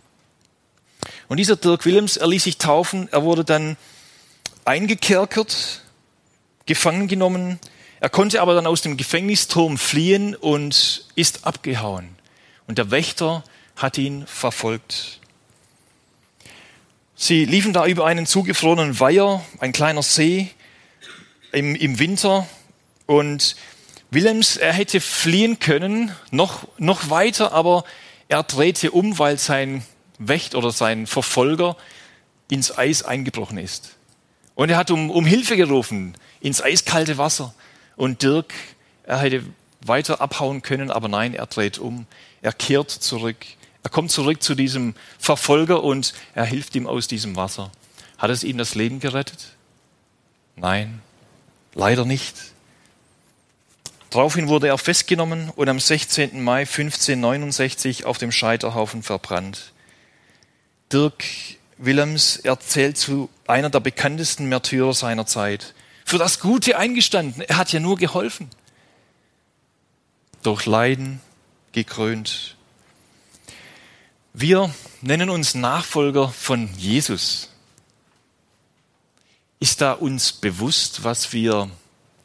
[1.27, 3.09] Und dieser Dirk Willems, er ließ sich taufen.
[3.11, 3.75] Er wurde dann
[4.63, 5.81] eingekerkert,
[6.65, 7.59] gefangen genommen,
[7.99, 12.15] er konnte aber dann aus dem Gefängnisturm fliehen und ist abgehauen.
[12.67, 13.43] Und der Wächter
[13.75, 15.19] hat ihn verfolgt.
[17.15, 20.49] Sie liefen da über einen zugefrorenen Weiher, ein kleiner See
[21.51, 22.47] im, im Winter.
[23.05, 23.57] Und
[24.11, 27.83] Willems, er hätte fliehen können, noch, noch weiter, aber
[28.29, 29.83] er drehte um, weil sein
[30.17, 31.75] Wächt oder sein Verfolger
[32.49, 33.97] ins Eis eingebrochen ist.
[34.55, 37.53] Und er hat um, um Hilfe gerufen, ins eiskalte Wasser.
[37.99, 38.53] Und Dirk,
[39.03, 39.43] er hätte
[39.81, 42.07] weiter abhauen können, aber nein, er dreht um.
[42.41, 43.45] Er kehrt zurück.
[43.83, 47.73] Er kommt zurück zu diesem Verfolger und er hilft ihm aus diesem Wasser.
[48.17, 49.49] Hat es ihm das Leben gerettet?
[50.55, 51.01] Nein,
[51.75, 52.37] leider nicht.
[54.11, 56.41] Daraufhin wurde er festgenommen und am 16.
[56.41, 59.73] Mai 1569 auf dem Scheiterhaufen verbrannt.
[60.93, 61.25] Dirk
[61.77, 65.73] Willems erzählt zu einer der bekanntesten Märtyrer seiner Zeit
[66.09, 67.43] für das Gute eingestanden.
[67.43, 68.49] Er hat ja nur geholfen.
[70.41, 71.21] Durch Leiden
[71.71, 72.55] gekrönt.
[74.33, 77.49] Wir nennen uns Nachfolger von Jesus.
[79.59, 81.69] Ist da uns bewusst, was wir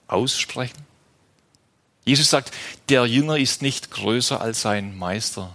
[0.07, 0.87] aussprechen?
[2.07, 2.53] Jesus sagt,
[2.89, 5.55] der Jünger ist nicht größer als sein Meister.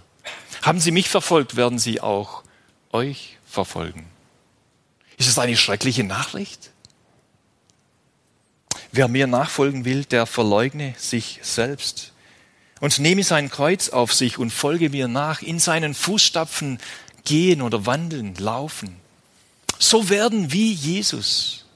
[0.62, 2.44] Haben Sie mich verfolgt, werden Sie auch
[2.92, 4.08] euch verfolgen.
[5.16, 6.70] Ist es eine schreckliche Nachricht?
[8.92, 12.12] Wer mir nachfolgen will, der verleugne sich selbst
[12.80, 16.78] und nehme sein Kreuz auf sich und folge mir nach, in seinen Fußstapfen
[17.24, 18.96] gehen oder wandeln, laufen.
[19.78, 21.66] So werden wie Jesus.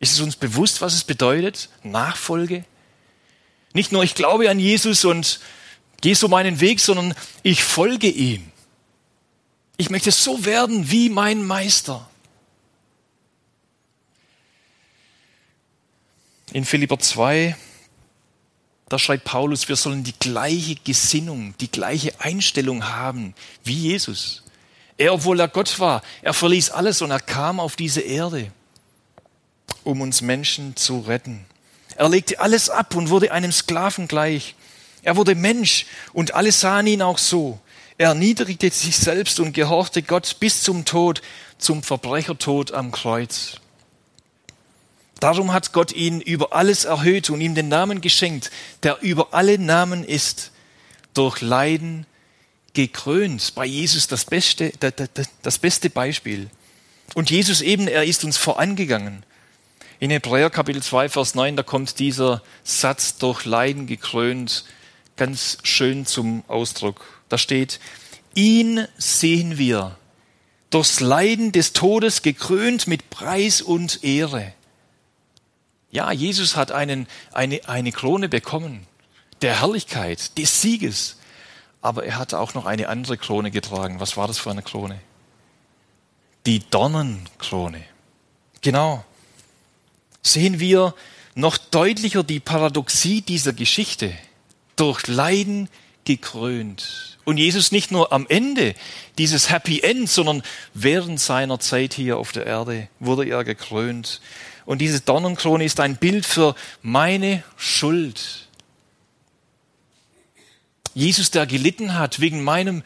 [0.00, 1.70] Ist es uns bewusst, was es bedeutet?
[1.82, 2.64] Nachfolge?
[3.72, 5.40] Nicht nur ich glaube an Jesus und
[6.00, 8.50] gehe so meinen Weg, sondern ich folge ihm.
[9.76, 12.07] Ich möchte so werden wie mein Meister.
[16.52, 17.56] In Philipper 2,
[18.88, 23.34] da schreibt Paulus, wir sollen die gleiche Gesinnung, die gleiche Einstellung haben
[23.64, 24.42] wie Jesus.
[24.96, 28.50] Er, obwohl er Gott war, er verließ alles und er kam auf diese Erde,
[29.84, 31.44] um uns Menschen zu retten.
[31.96, 34.54] Er legte alles ab und wurde einem Sklaven gleich.
[35.02, 35.84] Er wurde Mensch
[36.14, 37.60] und alle sahen ihn auch so.
[37.98, 41.20] Er erniedrigte sich selbst und gehorchte Gott bis zum Tod,
[41.58, 43.60] zum Verbrechertod am Kreuz.
[45.20, 48.50] Darum hat Gott ihn über alles erhöht und ihm den Namen geschenkt,
[48.82, 50.52] der über alle Namen ist,
[51.12, 52.06] durch Leiden
[52.72, 53.54] gekrönt.
[53.56, 54.72] Bei Jesus das beste,
[55.42, 56.48] das beste Beispiel.
[57.14, 59.24] Und Jesus eben, er ist uns vorangegangen.
[59.98, 64.64] In Hebräer Kapitel 2, Vers 9, da kommt dieser Satz durch Leiden gekrönt
[65.16, 67.04] ganz schön zum Ausdruck.
[67.28, 67.80] Da steht,
[68.36, 69.98] ihn sehen wir
[70.70, 74.52] durchs Leiden des Todes gekrönt mit Preis und Ehre
[75.90, 78.86] ja, Jesus hat einen, eine, eine Krone bekommen,
[79.40, 81.16] der Herrlichkeit, des Sieges.
[81.80, 84.00] Aber er hat auch noch eine andere Krone getragen.
[84.00, 85.00] Was war das für eine Krone?
[86.44, 87.82] Die Dornenkrone.
[88.60, 89.04] Genau.
[90.22, 90.94] Sehen wir
[91.34, 94.12] noch deutlicher die Paradoxie dieser Geschichte.
[94.76, 95.68] Durch Leiden
[96.04, 97.18] gekrönt.
[97.24, 98.74] Und Jesus nicht nur am Ende
[99.18, 100.42] dieses Happy End, sondern
[100.74, 104.20] während seiner Zeit hier auf der Erde wurde er gekrönt
[104.68, 108.48] Und diese Dornenkrone ist ein Bild für meine Schuld.
[110.92, 112.82] Jesus, der gelitten hat wegen meinem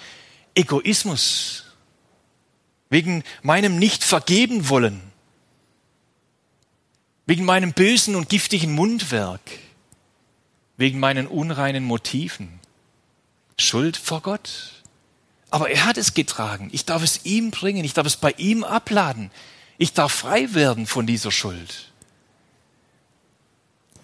[0.55, 1.65] Egoismus,
[2.89, 5.03] wegen meinem nicht vergeben wollen,
[7.27, 9.41] wegen meinem bösen und giftigen Mundwerk,
[10.77, 12.61] wegen meinen unreinen Motiven.
[13.59, 14.85] Schuld vor Gott.
[15.51, 16.71] Aber er hat es getragen.
[16.71, 17.85] Ich darf es ihm bringen.
[17.85, 19.33] Ich darf es bei ihm abladen.
[19.83, 21.91] Ich darf frei werden von dieser Schuld.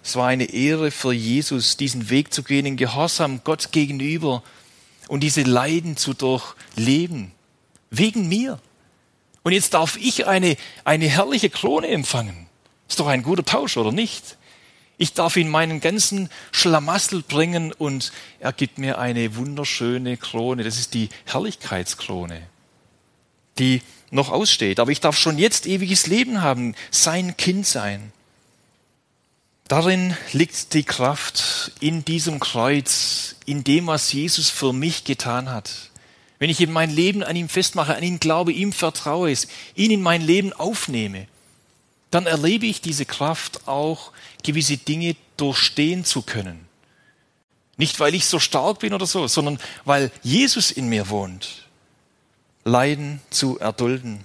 [0.03, 4.43] Es war eine Ehre für Jesus, diesen Weg zu gehen in Gehorsam Gott gegenüber
[5.07, 7.31] und diese Leiden zu durchleben.
[7.91, 8.59] Wegen mir.
[9.45, 12.49] Und jetzt darf ich eine, eine herrliche Krone empfangen.
[12.89, 14.37] Ist doch ein guter Tausch, oder nicht?
[14.97, 18.11] Ich darf ihn meinen ganzen Schlamassel bringen und
[18.41, 20.65] er gibt mir eine wunderschöne Krone.
[20.65, 22.43] Das ist die Herrlichkeitskrone,
[23.61, 24.81] die noch aussteht.
[24.81, 28.13] Aber ich darf schon jetzt ewiges Leben haben, sein Kind sein.
[29.69, 35.91] Darin liegt die Kraft in diesem Kreuz, in dem, was Jesus für mich getan hat.
[36.39, 39.35] Wenn ich eben mein Leben an ihm festmache, an ihn glaube, ihm vertraue,
[39.75, 41.27] ihn in mein Leben aufnehme,
[42.11, 46.67] dann erlebe ich diese Kraft auch, gewisse Dinge durchstehen zu können.
[47.77, 51.68] Nicht, weil ich so stark bin oder so, sondern weil Jesus in mir wohnt.
[52.69, 54.25] Leiden zu erdulden.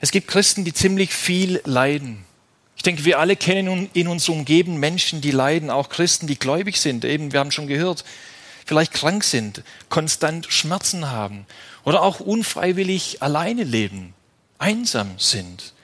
[0.00, 2.24] Es gibt Christen, die ziemlich viel leiden.
[2.76, 6.80] Ich denke, wir alle kennen in uns umgeben Menschen, die leiden, auch Christen, die gläubig
[6.80, 7.04] sind.
[7.04, 8.04] Eben, wir haben schon gehört,
[8.66, 11.46] vielleicht krank sind, konstant Schmerzen haben
[11.84, 14.14] oder auch unfreiwillig alleine leben,
[14.58, 15.74] einsam sind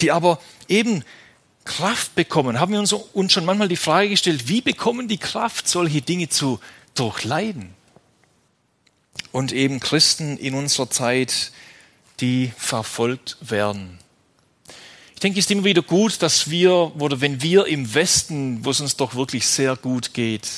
[0.00, 1.04] die aber eben
[1.64, 5.68] Kraft bekommen, haben wir uns, uns schon manchmal die Frage gestellt, wie bekommen die Kraft,
[5.68, 6.60] solche Dinge zu
[6.94, 7.74] durchleiden?
[9.32, 11.52] Und eben Christen in unserer Zeit,
[12.20, 13.98] die verfolgt werden.
[15.14, 18.70] Ich denke, es ist immer wieder gut, dass wir, oder wenn wir im Westen, wo
[18.70, 20.48] es uns doch wirklich sehr gut geht,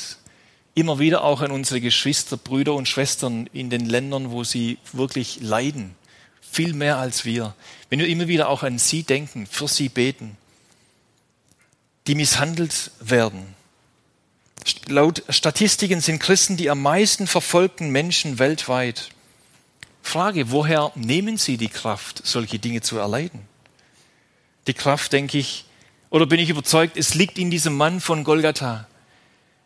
[0.74, 5.40] immer wieder auch an unsere Geschwister, Brüder und Schwestern in den Ländern, wo sie wirklich
[5.40, 5.94] leiden,
[6.40, 7.54] viel mehr als wir.
[7.88, 10.36] Wenn wir immer wieder auch an sie denken, für sie beten,
[12.06, 13.54] die misshandelt werden.
[14.88, 19.10] Laut Statistiken sind Christen die am meisten verfolgten Menschen weltweit.
[20.02, 23.40] Frage, woher nehmen sie die Kraft, solche Dinge zu erleiden?
[24.66, 25.64] Die Kraft, denke ich,
[26.10, 28.86] oder bin ich überzeugt, es liegt in diesem Mann von Golgatha.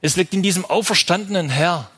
[0.02, 1.90] Es liegt in diesem auferstandenen Herr,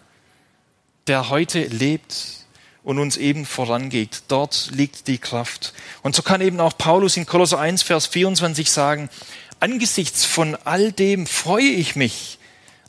[1.09, 2.47] der heute lebt
[2.85, 4.23] und uns eben vorangeht.
[4.29, 5.75] Dort liegt die Kraft.
[6.03, 9.11] Und so kann eben auch Paulus in Kolosser 1, Vers 24 sagen,
[9.59, 12.39] angesichts von all dem freue ich mich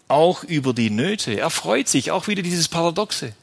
[0.07, 1.39] auch über die Nöte.
[1.39, 3.33] Er freut sich, auch wieder dieses Paradoxe.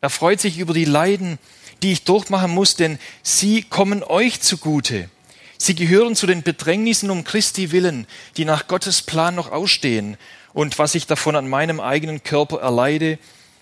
[0.00, 1.38] Er freut sich über die Leiden,
[1.82, 5.10] die ich durchmachen muss, denn sie kommen euch zugute.
[5.58, 10.16] Sie gehören zu den Bedrängnissen um Christi willen, die nach Gottes Plan noch ausstehen.
[10.54, 13.18] Und was ich davon an meinem eigenen Körper erleide,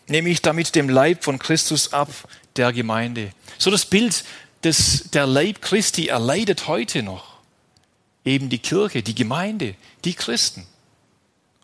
[0.06, 2.08] nehme ich damit dem Leib von Christus ab,
[2.56, 3.30] der Gemeinde.
[3.58, 4.24] So das Bild
[4.62, 7.38] des, der Leib Christi erleidet heute noch.
[8.24, 9.74] Eben die Kirche, die Gemeinde,
[10.04, 10.66] die Christen.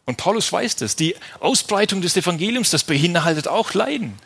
[0.07, 0.97] Und Paulus weiß das.
[0.97, 4.19] Die Ausbreitung des Evangeliums, das beinhaltet auch Leiden,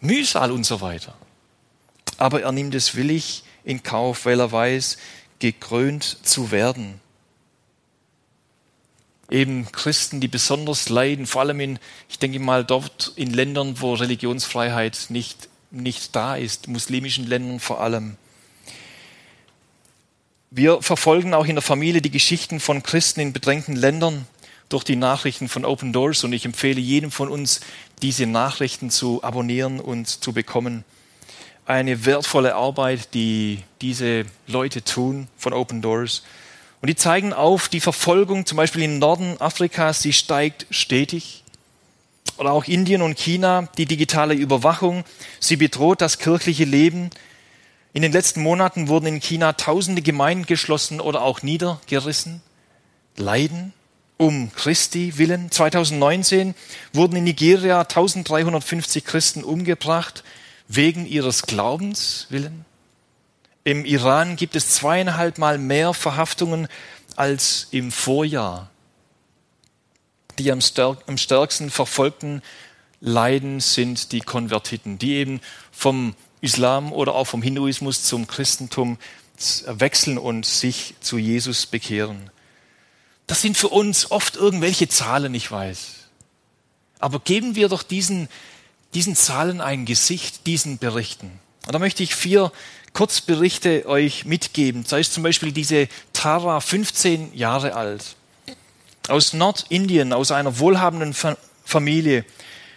[0.00, 1.14] Mühsal und so weiter.
[2.16, 4.98] Aber er nimmt es willig in Kauf, weil er weiß,
[5.40, 7.00] gekrönt zu werden
[9.30, 11.78] eben Christen, die besonders leiden, vor allem in,
[12.08, 17.80] ich denke mal, dort in Ländern, wo Religionsfreiheit nicht, nicht da ist, muslimischen Ländern vor
[17.80, 18.16] allem.
[20.50, 24.26] Wir verfolgen auch in der Familie die Geschichten von Christen in bedrängten Ländern
[24.68, 27.60] durch die Nachrichten von Open Doors und ich empfehle jedem von uns,
[28.02, 30.84] diese Nachrichten zu abonnieren und zu bekommen.
[31.66, 36.22] Eine wertvolle Arbeit, die diese Leute tun von Open Doors.
[36.80, 41.42] Und die zeigen auf, die Verfolgung zum Beispiel im Norden Afrikas, sie steigt stetig.
[42.36, 45.04] Oder auch Indien und China, die digitale Überwachung,
[45.40, 47.10] sie bedroht das kirchliche Leben.
[47.92, 52.42] In den letzten Monaten wurden in China tausende Gemeinden geschlossen oder auch niedergerissen.
[53.16, 53.72] Leiden
[54.16, 55.50] um Christi willen.
[55.50, 56.54] 2019
[56.92, 60.24] wurden in Nigeria 1350 Christen umgebracht
[60.68, 62.64] wegen ihres Glaubens willen.
[63.64, 66.68] Im Iran gibt es zweieinhalb Mal mehr Verhaftungen
[67.16, 68.70] als im Vorjahr.
[70.38, 72.42] Die am, stärksten verfolgten
[73.00, 75.40] Leiden sind die Konvertiten, die eben
[75.70, 78.98] vom Islam oder auch vom Hinduismus zum Christentum
[79.66, 82.30] wechseln und sich zu Jesus bekehren.
[83.26, 85.94] Das sind für uns oft irgendwelche Zahlen, ich weiß.
[86.98, 88.28] Aber geben wir doch diesen,
[88.92, 91.30] diesen Zahlen ein Gesicht, diesen Berichten.
[91.66, 92.52] Und da möchte ich vier
[92.92, 94.84] Kurzberichte euch mitgeben.
[94.88, 98.16] Da ist zum Beispiel diese Tara, 15 Jahre alt,
[99.08, 101.14] aus Nordindien, aus einer wohlhabenden
[101.64, 102.24] Familie.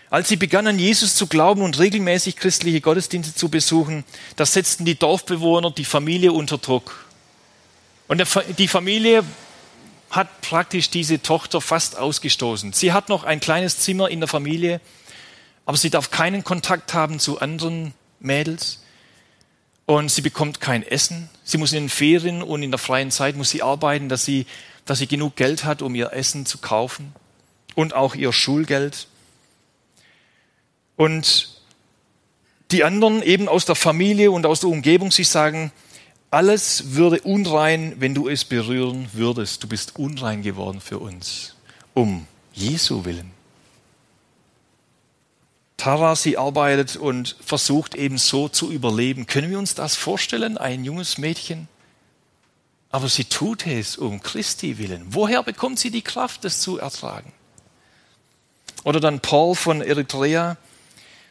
[0.10, 4.06] Als sie begannen, Jesus zu glauben und regelmäßig christliche Gottesdienste zu besuchen,
[4.38, 7.06] da setzten die Dorfbewohner die Familie unter Druck.
[8.08, 8.24] Und
[8.58, 9.24] die Familie
[10.10, 12.74] hat praktisch diese Tochter fast ausgestoßen.
[12.74, 14.82] Sie hat noch ein kleines Zimmer in der Familie,
[15.66, 18.84] aber sie darf keinen Kontakt haben zu anderen Mädels.
[19.86, 21.30] Und sie bekommt kein Essen.
[21.46, 24.46] Sie muss in den Ferien und in der freien Zeit muss sie arbeiten, dass sie,
[24.86, 27.14] dass sie genug Geld hat, um ihr Essen zu kaufen
[27.74, 29.08] und auch ihr Schulgeld.
[30.98, 31.50] Und
[32.72, 35.72] die anderen eben aus der Familie und aus der Umgebung, sie sagen,
[36.30, 39.64] alles würde unrein, wenn du es berühren würdest.
[39.64, 41.56] Du bist unrein geworden für uns.
[41.94, 43.32] Um Jesu willen.
[45.78, 49.28] Tara, sie arbeitet und versucht eben so zu überleben.
[49.28, 50.58] Können wir uns das vorstellen?
[50.58, 51.68] Ein junges Mädchen?
[52.90, 55.06] Aber sie tut es um Christi willen.
[55.10, 57.32] Woher bekommt sie die Kraft, das zu ertragen?
[58.84, 60.58] Oder dann Paul von Eritrea.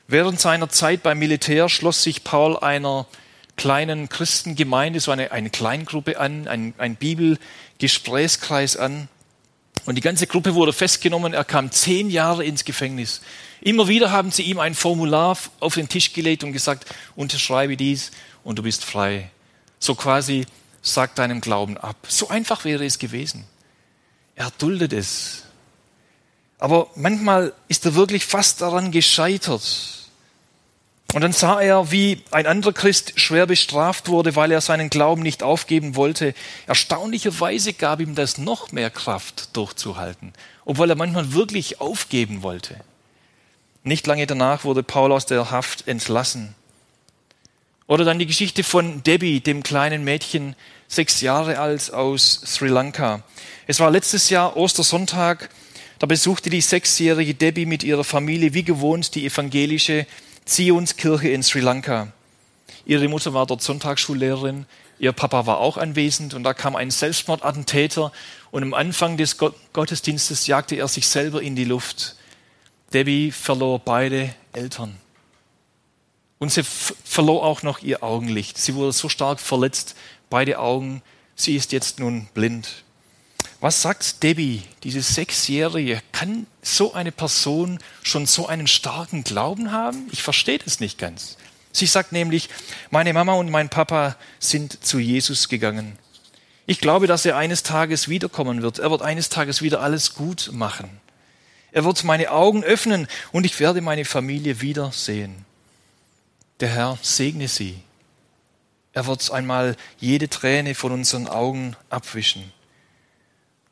[0.06, 3.06] Während seiner Zeit beim Militär schloss sich Paul einer
[3.56, 9.08] kleinen Christengemeinde, so eine, eine Kleingruppe an, ein, ein Bibelgesprächskreis an.
[9.86, 11.32] Und die ganze Gruppe wurde festgenommen.
[11.32, 13.20] Er kam zehn Jahre ins Gefängnis.
[13.60, 18.10] Immer wieder haben sie ihm ein Formular auf den Tisch gelegt und gesagt, unterschreibe dies
[18.44, 19.30] und du bist frei.
[19.78, 20.46] So quasi,
[20.82, 21.96] sag deinem Glauben ab.
[22.08, 23.44] So einfach wäre es gewesen.
[24.34, 25.44] Er duldet es.
[26.58, 30.05] Aber manchmal ist er wirklich fast daran gescheitert.
[31.16, 35.22] Und dann sah er, wie ein anderer Christ schwer bestraft wurde, weil er seinen Glauben
[35.22, 36.34] nicht aufgeben wollte.
[36.66, 40.34] Erstaunlicherweise gab ihm das noch mehr Kraft durchzuhalten,
[40.66, 42.76] obwohl er manchmal wirklich aufgeben wollte.
[43.82, 46.54] Nicht lange danach wurde Paul aus der Haft entlassen.
[47.86, 50.54] Oder dann die Geschichte von Debbie, dem kleinen Mädchen,
[50.86, 53.22] sechs Jahre alt aus Sri Lanka.
[53.66, 55.48] Es war letztes Jahr Ostersonntag,
[55.98, 60.06] da besuchte die sechsjährige Debbie mit ihrer Familie wie gewohnt die evangelische
[60.46, 62.12] Zionskirche in Sri Lanka.
[62.86, 64.64] Ihre Mutter war dort Sonntagsschullehrerin,
[65.00, 68.12] ihr Papa war auch anwesend und da kam ein Selbstmordattentäter
[68.52, 72.14] und am Anfang des Gottesdienstes jagte er sich selber in die Luft.
[72.94, 74.96] Debbie verlor beide Eltern.
[76.38, 78.56] Und sie verlor auch noch ihr Augenlicht.
[78.56, 79.96] Sie wurde so stark verletzt,
[80.30, 81.02] beide Augen.
[81.34, 82.84] Sie ist jetzt nun blind.
[83.60, 86.02] Was sagt Debbie, diese Sechsjährige?
[86.12, 90.08] Kann so eine Person schon so einen starken Glauben haben?
[90.12, 91.36] Ich verstehe das nicht ganz.
[91.72, 92.48] Sie sagt nämlich,
[92.90, 95.98] meine Mama und mein Papa sind zu Jesus gegangen.
[96.66, 98.78] Ich glaube, dass er eines Tages wiederkommen wird.
[98.78, 100.90] Er wird eines Tages wieder alles gut machen.
[101.72, 105.44] Er wird meine Augen öffnen und ich werde meine Familie wiedersehen.
[106.60, 107.78] Der Herr segne sie.
[108.92, 112.52] Er wird einmal jede Träne von unseren Augen abwischen.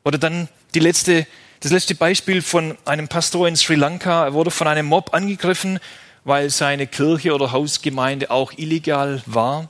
[0.05, 1.25] Oder dann die letzte,
[1.61, 4.25] das letzte Beispiel von einem Pastor in Sri Lanka.
[4.25, 5.79] Er wurde von einem Mob angegriffen,
[6.23, 9.67] weil seine Kirche oder Hausgemeinde auch illegal war.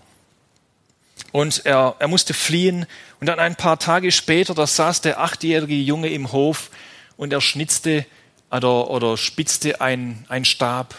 [1.32, 2.86] Und er, er musste fliehen.
[3.22, 6.70] Und dann ein paar Tage später, da saß der achtjährige Junge im Hof
[7.16, 8.06] und er schnitzte
[8.52, 10.96] oder, oder spitzte einen, einen Stab,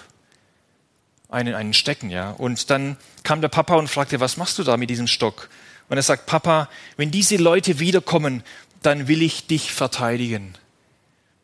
[1.28, 2.30] einen, einen Stecken, ja.
[2.30, 5.50] Und dann kam der Papa und fragte, was machst du da mit diesem Stock?
[5.88, 8.42] Und er sagt, Papa, wenn diese Leute wiederkommen,
[8.86, 10.54] dann will ich dich verteidigen.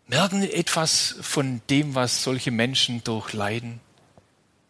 [0.07, 3.81] Merken etwas von dem, was solche Menschen durchleiden?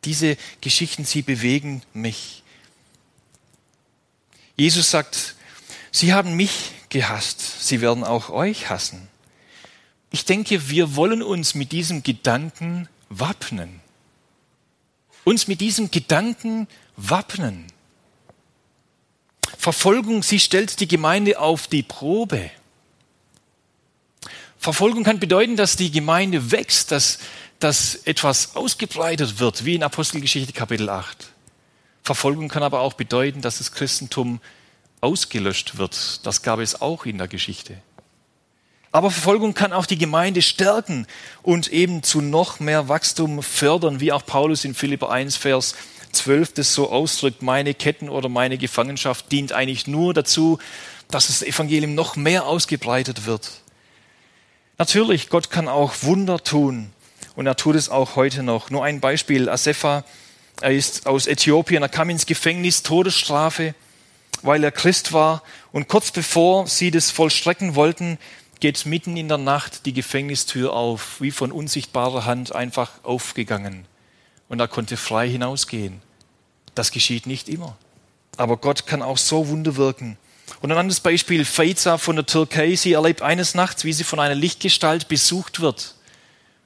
[0.04, 2.42] Diese Geschichten, sie bewegen mich.
[4.56, 5.36] Jesus sagt,
[5.94, 9.06] Sie haben mich gehasst, Sie werden auch euch hassen.
[10.10, 13.80] Ich denke, wir wollen uns mit diesem Gedanken wappnen.
[15.24, 17.66] Uns mit diesem Gedanken wappnen.
[19.58, 22.50] Verfolgung, sie stellt die Gemeinde auf die Probe.
[24.62, 27.18] Verfolgung kann bedeuten, dass die Gemeinde wächst, dass,
[27.58, 31.32] dass etwas ausgebreitet wird, wie in Apostelgeschichte Kapitel 8.
[32.04, 34.40] Verfolgung kann aber auch bedeuten, dass das Christentum
[35.00, 36.24] ausgelöscht wird.
[36.24, 37.76] Das gab es auch in der Geschichte.
[38.92, 41.08] Aber Verfolgung kann auch die Gemeinde stärken
[41.42, 45.74] und eben zu noch mehr Wachstum fördern, wie auch Paulus in Philipper 1, Vers
[46.12, 47.42] 12 das so ausdrückt.
[47.42, 50.60] Meine Ketten oder meine Gefangenschaft dient eigentlich nur dazu,
[51.10, 53.61] dass das Evangelium noch mehr ausgebreitet wird.
[54.82, 56.90] Natürlich, Gott kann auch Wunder tun
[57.36, 58.68] und er tut es auch heute noch.
[58.68, 60.02] Nur ein Beispiel, Asefa,
[60.60, 63.76] er ist aus Äthiopien, er kam ins Gefängnis, Todesstrafe,
[64.42, 68.18] weil er Christ war und kurz bevor sie das vollstrecken wollten,
[68.58, 73.84] geht mitten in der Nacht die Gefängnistür auf, wie von unsichtbarer Hand einfach aufgegangen
[74.48, 76.02] und er konnte frei hinausgehen.
[76.74, 77.76] Das geschieht nicht immer.
[78.36, 80.18] Aber Gott kann auch so Wunder wirken.
[80.62, 82.76] Und ein anderes Beispiel, Feiza von der Türkei.
[82.76, 85.96] Sie erlebt eines Nachts, wie sie von einer Lichtgestalt besucht wird.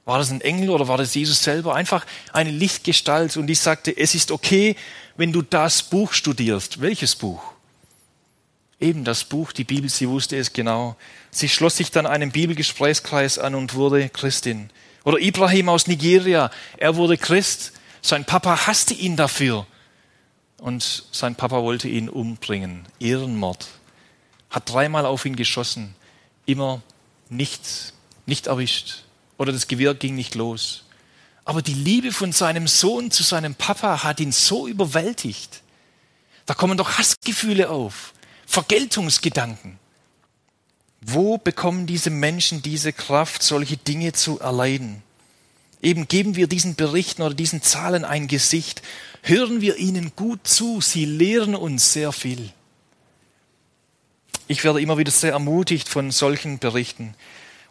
[0.05, 1.73] War das ein Engel oder war das Jesus selber?
[1.73, 3.35] Einfach eine Lichtgestalt.
[3.37, 4.75] Und die sagte, es ist okay,
[5.17, 6.79] wenn du das Buch studierst.
[6.79, 7.41] Welches Buch?
[8.79, 10.95] Eben das Buch, die Bibel, sie wusste es genau.
[11.31, 14.69] Sie schloss sich dann einem Bibelgesprächskreis an und wurde Christin.
[15.05, 17.73] Oder Ibrahim aus Nigeria, er wurde Christ.
[18.03, 19.65] Sein Papa hasste ihn dafür.
[20.59, 22.87] Und sein Papa wollte ihn umbringen.
[22.99, 23.67] Ehrenmord.
[24.57, 25.93] Hat dreimal auf ihn geschossen.
[26.47, 26.81] Immer
[27.29, 27.93] nichts,
[28.25, 29.03] nicht erwischt.
[29.37, 30.81] Oder das Gewehr ging nicht los.
[31.45, 35.61] Aber die Liebe von seinem Sohn zu seinem Papa hat ihn so überwältigt.
[36.47, 38.13] Da kommen doch Hassgefühle auf.
[38.47, 39.77] Vergeltungsgedanken.
[41.01, 45.03] Wo bekommen diese Menschen diese Kraft, solche Dinge zu erleiden?
[45.83, 48.81] Eben geben wir diesen Berichten oder diesen Zahlen ein Gesicht,
[49.21, 52.51] hören wir ihnen gut zu, sie lehren uns sehr viel.
[54.47, 57.15] Ich werde immer wieder sehr ermutigt von solchen Berichten.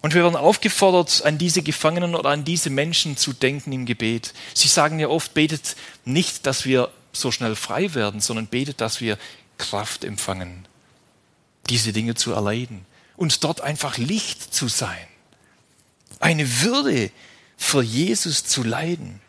[0.03, 4.35] Und wir werden aufgefordert, an diese Gefangenen oder an diese Menschen zu denken im Gebet.
[4.55, 5.74] Sie sagen ja oft, betet
[6.05, 9.18] nicht, dass wir so schnell frei werden, sondern betet, dass wir
[9.59, 10.68] Kraft empfangen,
[11.70, 12.85] diese Dinge zu erleiden
[13.16, 15.09] und dort einfach Licht zu sein.
[16.20, 17.11] Eine Würde
[17.57, 19.20] für Jesus zu leiden.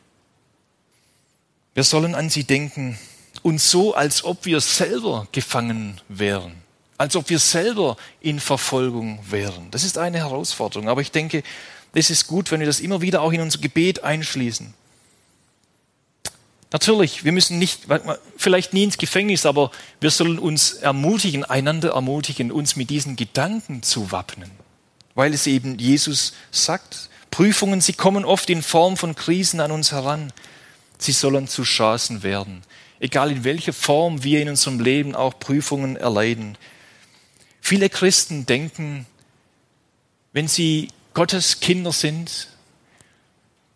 [1.73, 2.99] Wir sollen an sie denken
[3.41, 6.66] und so, als ob wir selber gefangen wären,
[6.97, 9.69] als ob wir selber in Verfolgung wären.
[9.71, 11.43] Das ist eine Herausforderung, aber ich denke,
[11.93, 14.73] es ist gut, wenn wir das immer wieder auch in unser Gebet einschließen.
[16.71, 17.83] Natürlich, wir müssen nicht,
[18.35, 19.71] vielleicht nie ins Gefängnis, aber
[20.01, 24.51] wir sollen uns ermutigen, einander ermutigen, uns mit diesen Gedanken zu wappnen.
[25.15, 29.91] Weil es eben Jesus sagt, Prüfungen, sie kommen oft in Form von Krisen an uns
[29.91, 30.33] heran.
[30.97, 32.63] Sie sollen zu Chancen werden.
[32.99, 36.57] Egal in welcher Form wir in unserem Leben auch Prüfungen erleiden.
[37.67, 39.05] Viele Christen denken,
[40.31, 42.47] wenn sie Gottes Kinder sind,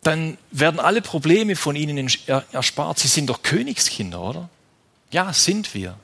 [0.01, 2.09] dann werden alle Probleme von ihnen
[2.53, 2.99] erspart.
[2.99, 4.49] Sie sind doch Königskinder, oder?
[5.11, 5.97] Ja, sind wir.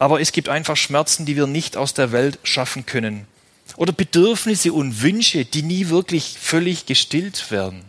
[0.00, 3.28] Aber es gibt einfach Schmerzen, die wir nicht aus der Welt schaffen können.
[3.76, 7.84] Oder Bedürfnisse und Wünsche, die nie wirklich völlig gestillt werden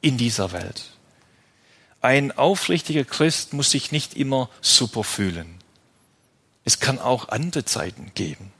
[0.00, 0.84] in dieser Welt.
[2.00, 5.61] Ein aufrichtiger Christ muss sich nicht immer super fühlen.
[6.64, 8.52] Es kann auch andere Zeiten geben.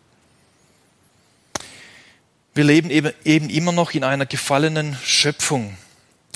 [2.55, 5.77] Wir leben eben, eben immer noch in einer gefallenen Schöpfung.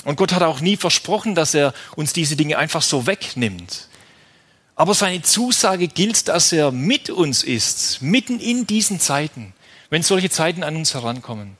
[0.03, 3.87] Und Gott hat auch nie versprochen, dass er uns diese Dinge einfach so wegnimmt.
[4.75, 9.53] Aber seine Zusage gilt, dass er mit uns ist, mitten in diesen Zeiten,
[9.89, 11.57] wenn solche Zeiten an uns herankommen.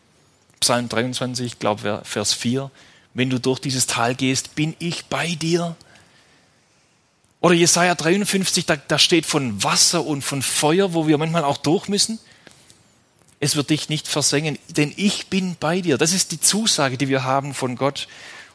[0.60, 2.72] Psalm 23, ich glaube Vers 4,
[3.14, 5.76] wenn du durch dieses Tal gehst, bin ich bei dir.
[7.48, 11.58] Oder Jesaja 53, da, da steht von Wasser und von Feuer, wo wir manchmal auch
[11.58, 12.20] durch müssen
[13.40, 15.98] es wird dich nicht versengen, denn ich bin bei dir.
[15.98, 18.08] Das ist die Zusage, die wir haben von Gott.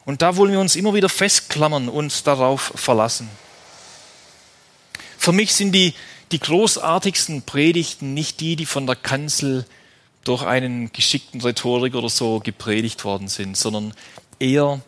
[0.05, 3.29] Und da wollen wir uns immer wieder festklammern und darauf verlassen.
[5.17, 5.93] Für mich sind die,
[6.33, 9.65] die großartigsten Predigten nicht die, die von der Kanzel
[10.25, 13.93] durch einen geschickten Rhetorik oder so gepredigt worden sind, sondern
[14.39, 14.81] eher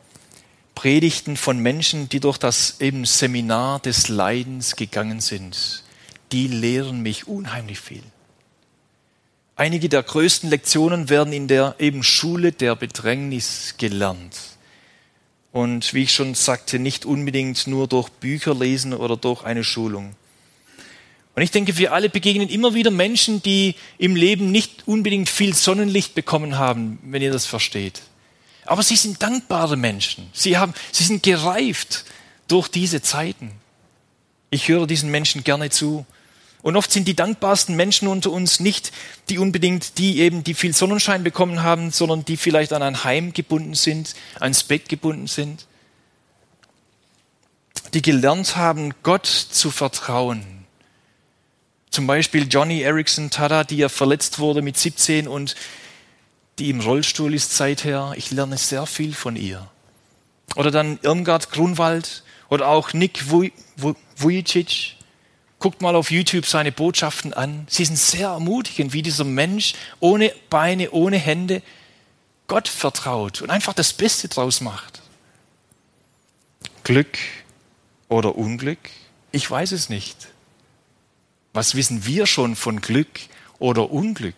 [0.75, 5.83] Predigten von Menschen, die durch das eben Seminar des Leidens gegangen sind.
[6.31, 8.03] Die lehren mich unheimlich viel.
[9.55, 14.35] Einige der größten Lektionen werden in der eben Schule der Bedrängnis gelernt.
[15.53, 20.13] Und wie ich schon sagte, nicht unbedingt nur durch Bücher lesen oder durch eine Schulung.
[21.35, 25.53] Und ich denke, wir alle begegnen immer wieder Menschen, die im Leben nicht unbedingt viel
[25.53, 28.01] Sonnenlicht bekommen haben, wenn ihr das versteht.
[28.65, 30.29] Aber sie sind dankbare Menschen.
[30.33, 32.05] Sie, haben, sie sind gereift
[32.47, 33.51] durch diese Zeiten.
[34.49, 36.05] Ich höre diesen Menschen gerne zu
[36.65, 38.91] und oft sind die dankbarsten Menschen unter uns nicht
[39.29, 43.33] die unbedingt die eben, die viel Sonnenschein bekommen haben, sondern die vielleicht an ein Heim
[43.33, 45.67] gebunden sind, ans Bett gebunden sind.
[47.93, 50.65] Die gelernt haben, Gott zu vertrauen.
[51.91, 55.55] Zum Beispiel Johnny Erickson Tada, die ja verletzt wurde mit 17 und
[56.59, 58.13] die im Rollstuhl ist seither.
[58.15, 59.67] Ich lerne sehr viel von ihr.
[60.55, 64.95] Oder dann Irmgard Grunwald oder auch Nick Vujicic,
[65.57, 67.65] Guckt mal auf YouTube seine Botschaften an.
[67.69, 71.61] Sie sind sehr ermutigend, wie dieser Mensch ohne Beine, ohne Hände
[72.47, 75.01] Gott vertraut und einfach das Beste draus macht.
[76.83, 77.17] Glück
[78.09, 78.77] oder Unglück?
[79.31, 80.27] Ich weiß es nicht.
[81.53, 83.21] Was wissen wir schon von Glück
[83.57, 84.35] oder Unglück?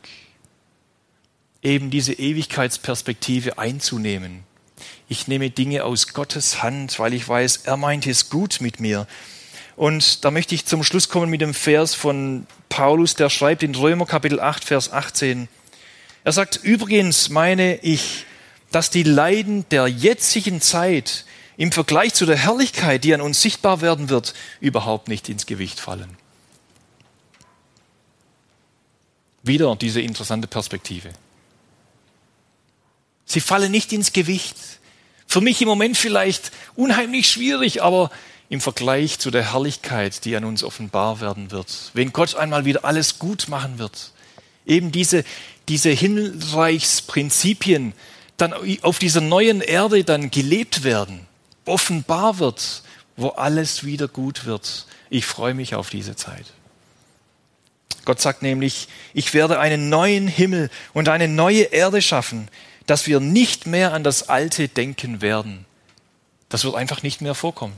[1.68, 4.45] Eben diese Ewigkeitsperspektive einzunehmen.
[5.09, 9.05] Ich nehme Dinge aus Gottes Hand, weil ich weiß, er meint es gut mit mir.
[9.76, 13.76] Und da möchte ich zum Schluss kommen mit dem Vers von Paulus, der schreibt in
[13.76, 15.49] Römer Kapitel 8, Vers 18.
[16.24, 18.24] Er sagt, übrigens meine ich,
[18.72, 21.26] dass die Leiden der jetzigen Zeit
[21.57, 25.82] im Vergleich zu der Herrlichkeit, die an uns sichtbar werden wird, überhaupt nicht ins Gewicht
[25.82, 26.15] fallen.
[29.43, 31.09] Wieder diese interessante Perspektive.
[33.28, 34.55] Sie fallen nicht ins Gewicht.
[35.28, 38.09] Für mich im Moment vielleicht unheimlich schwierig, aber
[38.49, 42.86] im Vergleich zu der Herrlichkeit, die an uns offenbar werden wird, wenn Gott einmal wieder
[42.86, 44.13] alles gut machen wird,
[44.65, 45.25] eben diese,
[45.67, 47.91] diese Himmelreichsprinzipien
[48.38, 51.28] dann auf dieser neuen Erde dann gelebt werden,
[51.65, 52.84] offenbar wird,
[53.17, 54.88] wo alles wieder gut wird.
[55.09, 56.45] Ich freue mich auf diese Zeit.
[58.05, 62.47] Gott sagt nämlich, ich werde einen neuen Himmel und eine neue Erde schaffen,
[62.88, 65.65] dass wir nicht mehr an das Alte denken werden.
[66.49, 67.75] Das wird einfach nicht mehr vorkommen.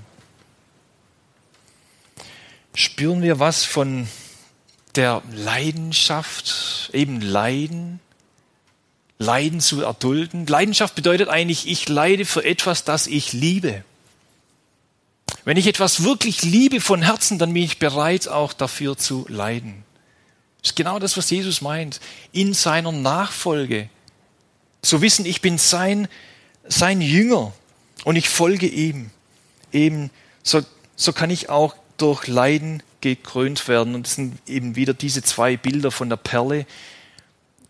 [2.75, 4.07] Spüren wir was von
[4.95, 7.99] der Leidenschaft, eben Leiden,
[9.17, 10.45] Leiden zu erdulden?
[10.45, 13.83] Leidenschaft bedeutet eigentlich, ich leide für etwas, das ich liebe.
[15.43, 19.83] Wenn ich etwas wirklich liebe von Herzen, dann bin ich bereit, auch dafür zu leiden.
[20.61, 21.99] Das ist genau das, was Jesus meint.
[22.31, 23.89] In seiner Nachfolge.
[24.81, 26.07] Zu wissen, ich bin sein,
[26.67, 27.53] sein Jünger
[28.05, 29.11] und ich folge ihm.
[29.71, 30.09] Eben,
[30.43, 30.61] so,
[30.95, 33.95] so kann ich auch durch Leiden gekrönt werden.
[33.95, 36.65] Und es sind eben wieder diese zwei Bilder von der Perle,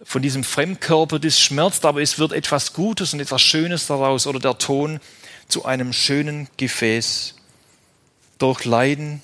[0.03, 4.39] von diesem Fremdkörper, das schmerzt, aber es wird etwas Gutes und etwas Schönes daraus oder
[4.39, 4.99] der Ton
[5.49, 7.36] zu einem schönen Gefäß.
[8.38, 9.22] Durch Leiden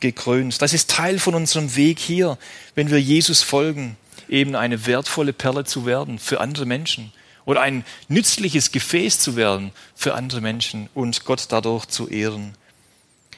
[0.00, 0.60] gekrönt.
[0.60, 2.36] Das ist Teil von unserem Weg hier,
[2.74, 3.96] wenn wir Jesus folgen,
[4.28, 7.12] eben eine wertvolle Perle zu werden für andere Menschen
[7.44, 12.54] oder ein nützliches Gefäß zu werden für andere Menschen und Gott dadurch zu ehren.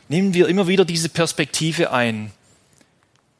[0.08, 2.32] Nehmen wir immer wieder diese Perspektive ein,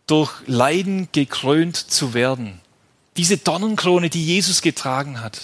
[0.06, 2.60] durch Leiden gekrönt zu werden.
[3.16, 5.40] Diese Dornenkrone, die Jesus getragen hat.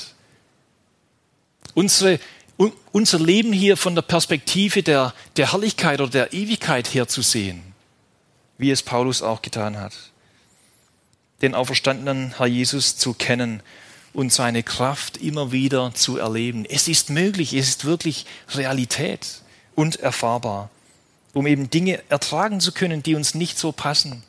[1.74, 2.18] Unsere
[2.92, 7.62] unser Leben hier von der Perspektive der, der Herrlichkeit oder der Ewigkeit her zu sehen,
[8.58, 10.11] wie es Paulus auch getan hat.
[11.42, 13.62] Den auferstandenen Herr Jesus zu kennen
[14.12, 16.64] und seine Kraft immer wieder zu erleben.
[16.64, 19.42] Es ist möglich, es ist wirklich Realität
[19.74, 20.70] und erfahrbar,
[21.32, 24.22] um eben Dinge ertragen zu können, die uns nicht so passen.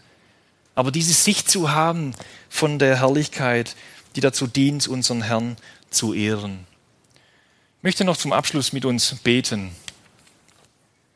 [0.75, 2.13] Aber diese Sicht zu haben
[2.49, 3.75] von der Herrlichkeit,
[4.15, 5.57] die dazu dient, unseren Herrn
[5.89, 6.65] zu ehren.
[7.79, 9.75] Ich möchte noch zum Abschluss mit uns beten.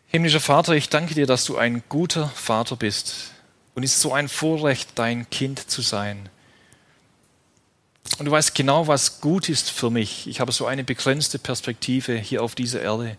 [0.08, 3.32] Himmlischer Vater, ich danke dir, dass du ein guter Vater bist.
[3.78, 6.30] Und es ist so ein Vorrecht, dein Kind zu sein.
[8.17, 10.25] Und du weißt genau, was gut ist für mich.
[10.25, 13.15] Ich habe so eine begrenzte Perspektive hier auf dieser Erde.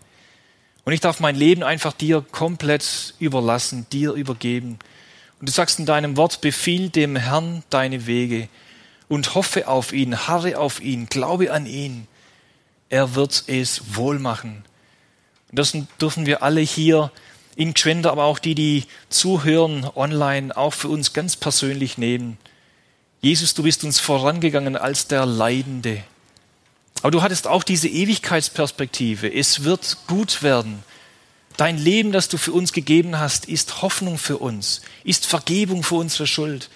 [0.83, 4.79] Und ich darf mein Leben einfach dir komplett überlassen, dir übergeben.
[5.39, 8.49] Und du sagst in deinem Wort, befiehl dem Herrn deine Wege
[9.07, 12.09] und hoffe auf ihn, harre auf ihn, glaube an ihn
[12.89, 14.63] er wird es wohl machen.
[15.49, 17.11] Und das dürfen wir alle hier
[17.59, 22.37] in Gschwender, aber auch die, die zuhören online, auch für uns ganz persönlich nehmen.
[23.19, 26.01] Jesus, du bist uns vorangegangen als der Leidende.
[27.01, 29.33] Aber du hattest auch diese Ewigkeitsperspektive.
[29.33, 30.83] Es wird gut werden.
[31.57, 35.95] Dein Leben, das du für uns gegeben hast, ist Hoffnung für uns, ist Vergebung für
[35.95, 36.69] unsere Schuld,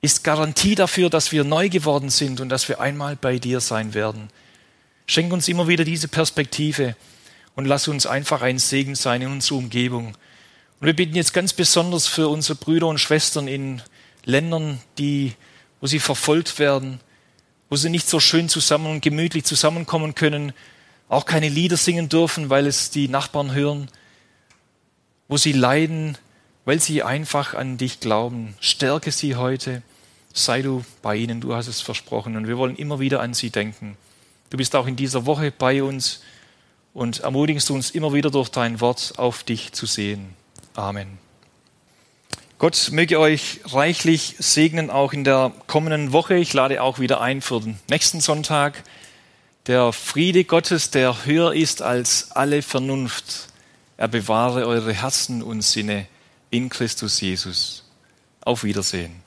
[0.00, 3.92] ist Garantie dafür, dass wir neu geworden sind und dass wir einmal bei dir sein
[3.92, 4.30] werden.
[5.04, 6.96] Schenk uns immer wieder diese Perspektive
[7.56, 10.14] und lass uns einfach ein Segen sein in unserer Umgebung.
[10.78, 13.82] Und wir bitten jetzt ganz besonders für unsere Brüder und Schwestern in
[14.24, 15.32] Ländern, die,
[15.80, 17.00] wo sie verfolgt werden,
[17.70, 20.52] wo sie nicht so schön zusammen und gemütlich zusammenkommen können,
[21.08, 23.88] auch keine Lieder singen dürfen, weil es die Nachbarn hören,
[25.28, 26.18] wo sie leiden,
[26.66, 28.54] weil sie einfach an dich glauben.
[28.60, 29.82] Stärke sie heute,
[30.34, 32.36] sei du bei ihnen, du hast es versprochen.
[32.36, 33.96] Und wir wollen immer wieder an sie denken.
[34.50, 36.20] Du bist auch in dieser Woche bei uns
[36.96, 40.30] und ermutigst uns immer wieder durch dein Wort auf dich zu sehen.
[40.74, 41.18] Amen.
[42.58, 46.36] Gott möge euch reichlich segnen, auch in der kommenden Woche.
[46.36, 48.82] Ich lade auch wieder ein für den nächsten Sonntag.
[49.66, 53.48] Der Friede Gottes, der höher ist als alle Vernunft,
[53.98, 56.06] er bewahre eure Herzen und Sinne
[56.48, 57.84] in Christus Jesus.
[58.40, 59.25] Auf Wiedersehen.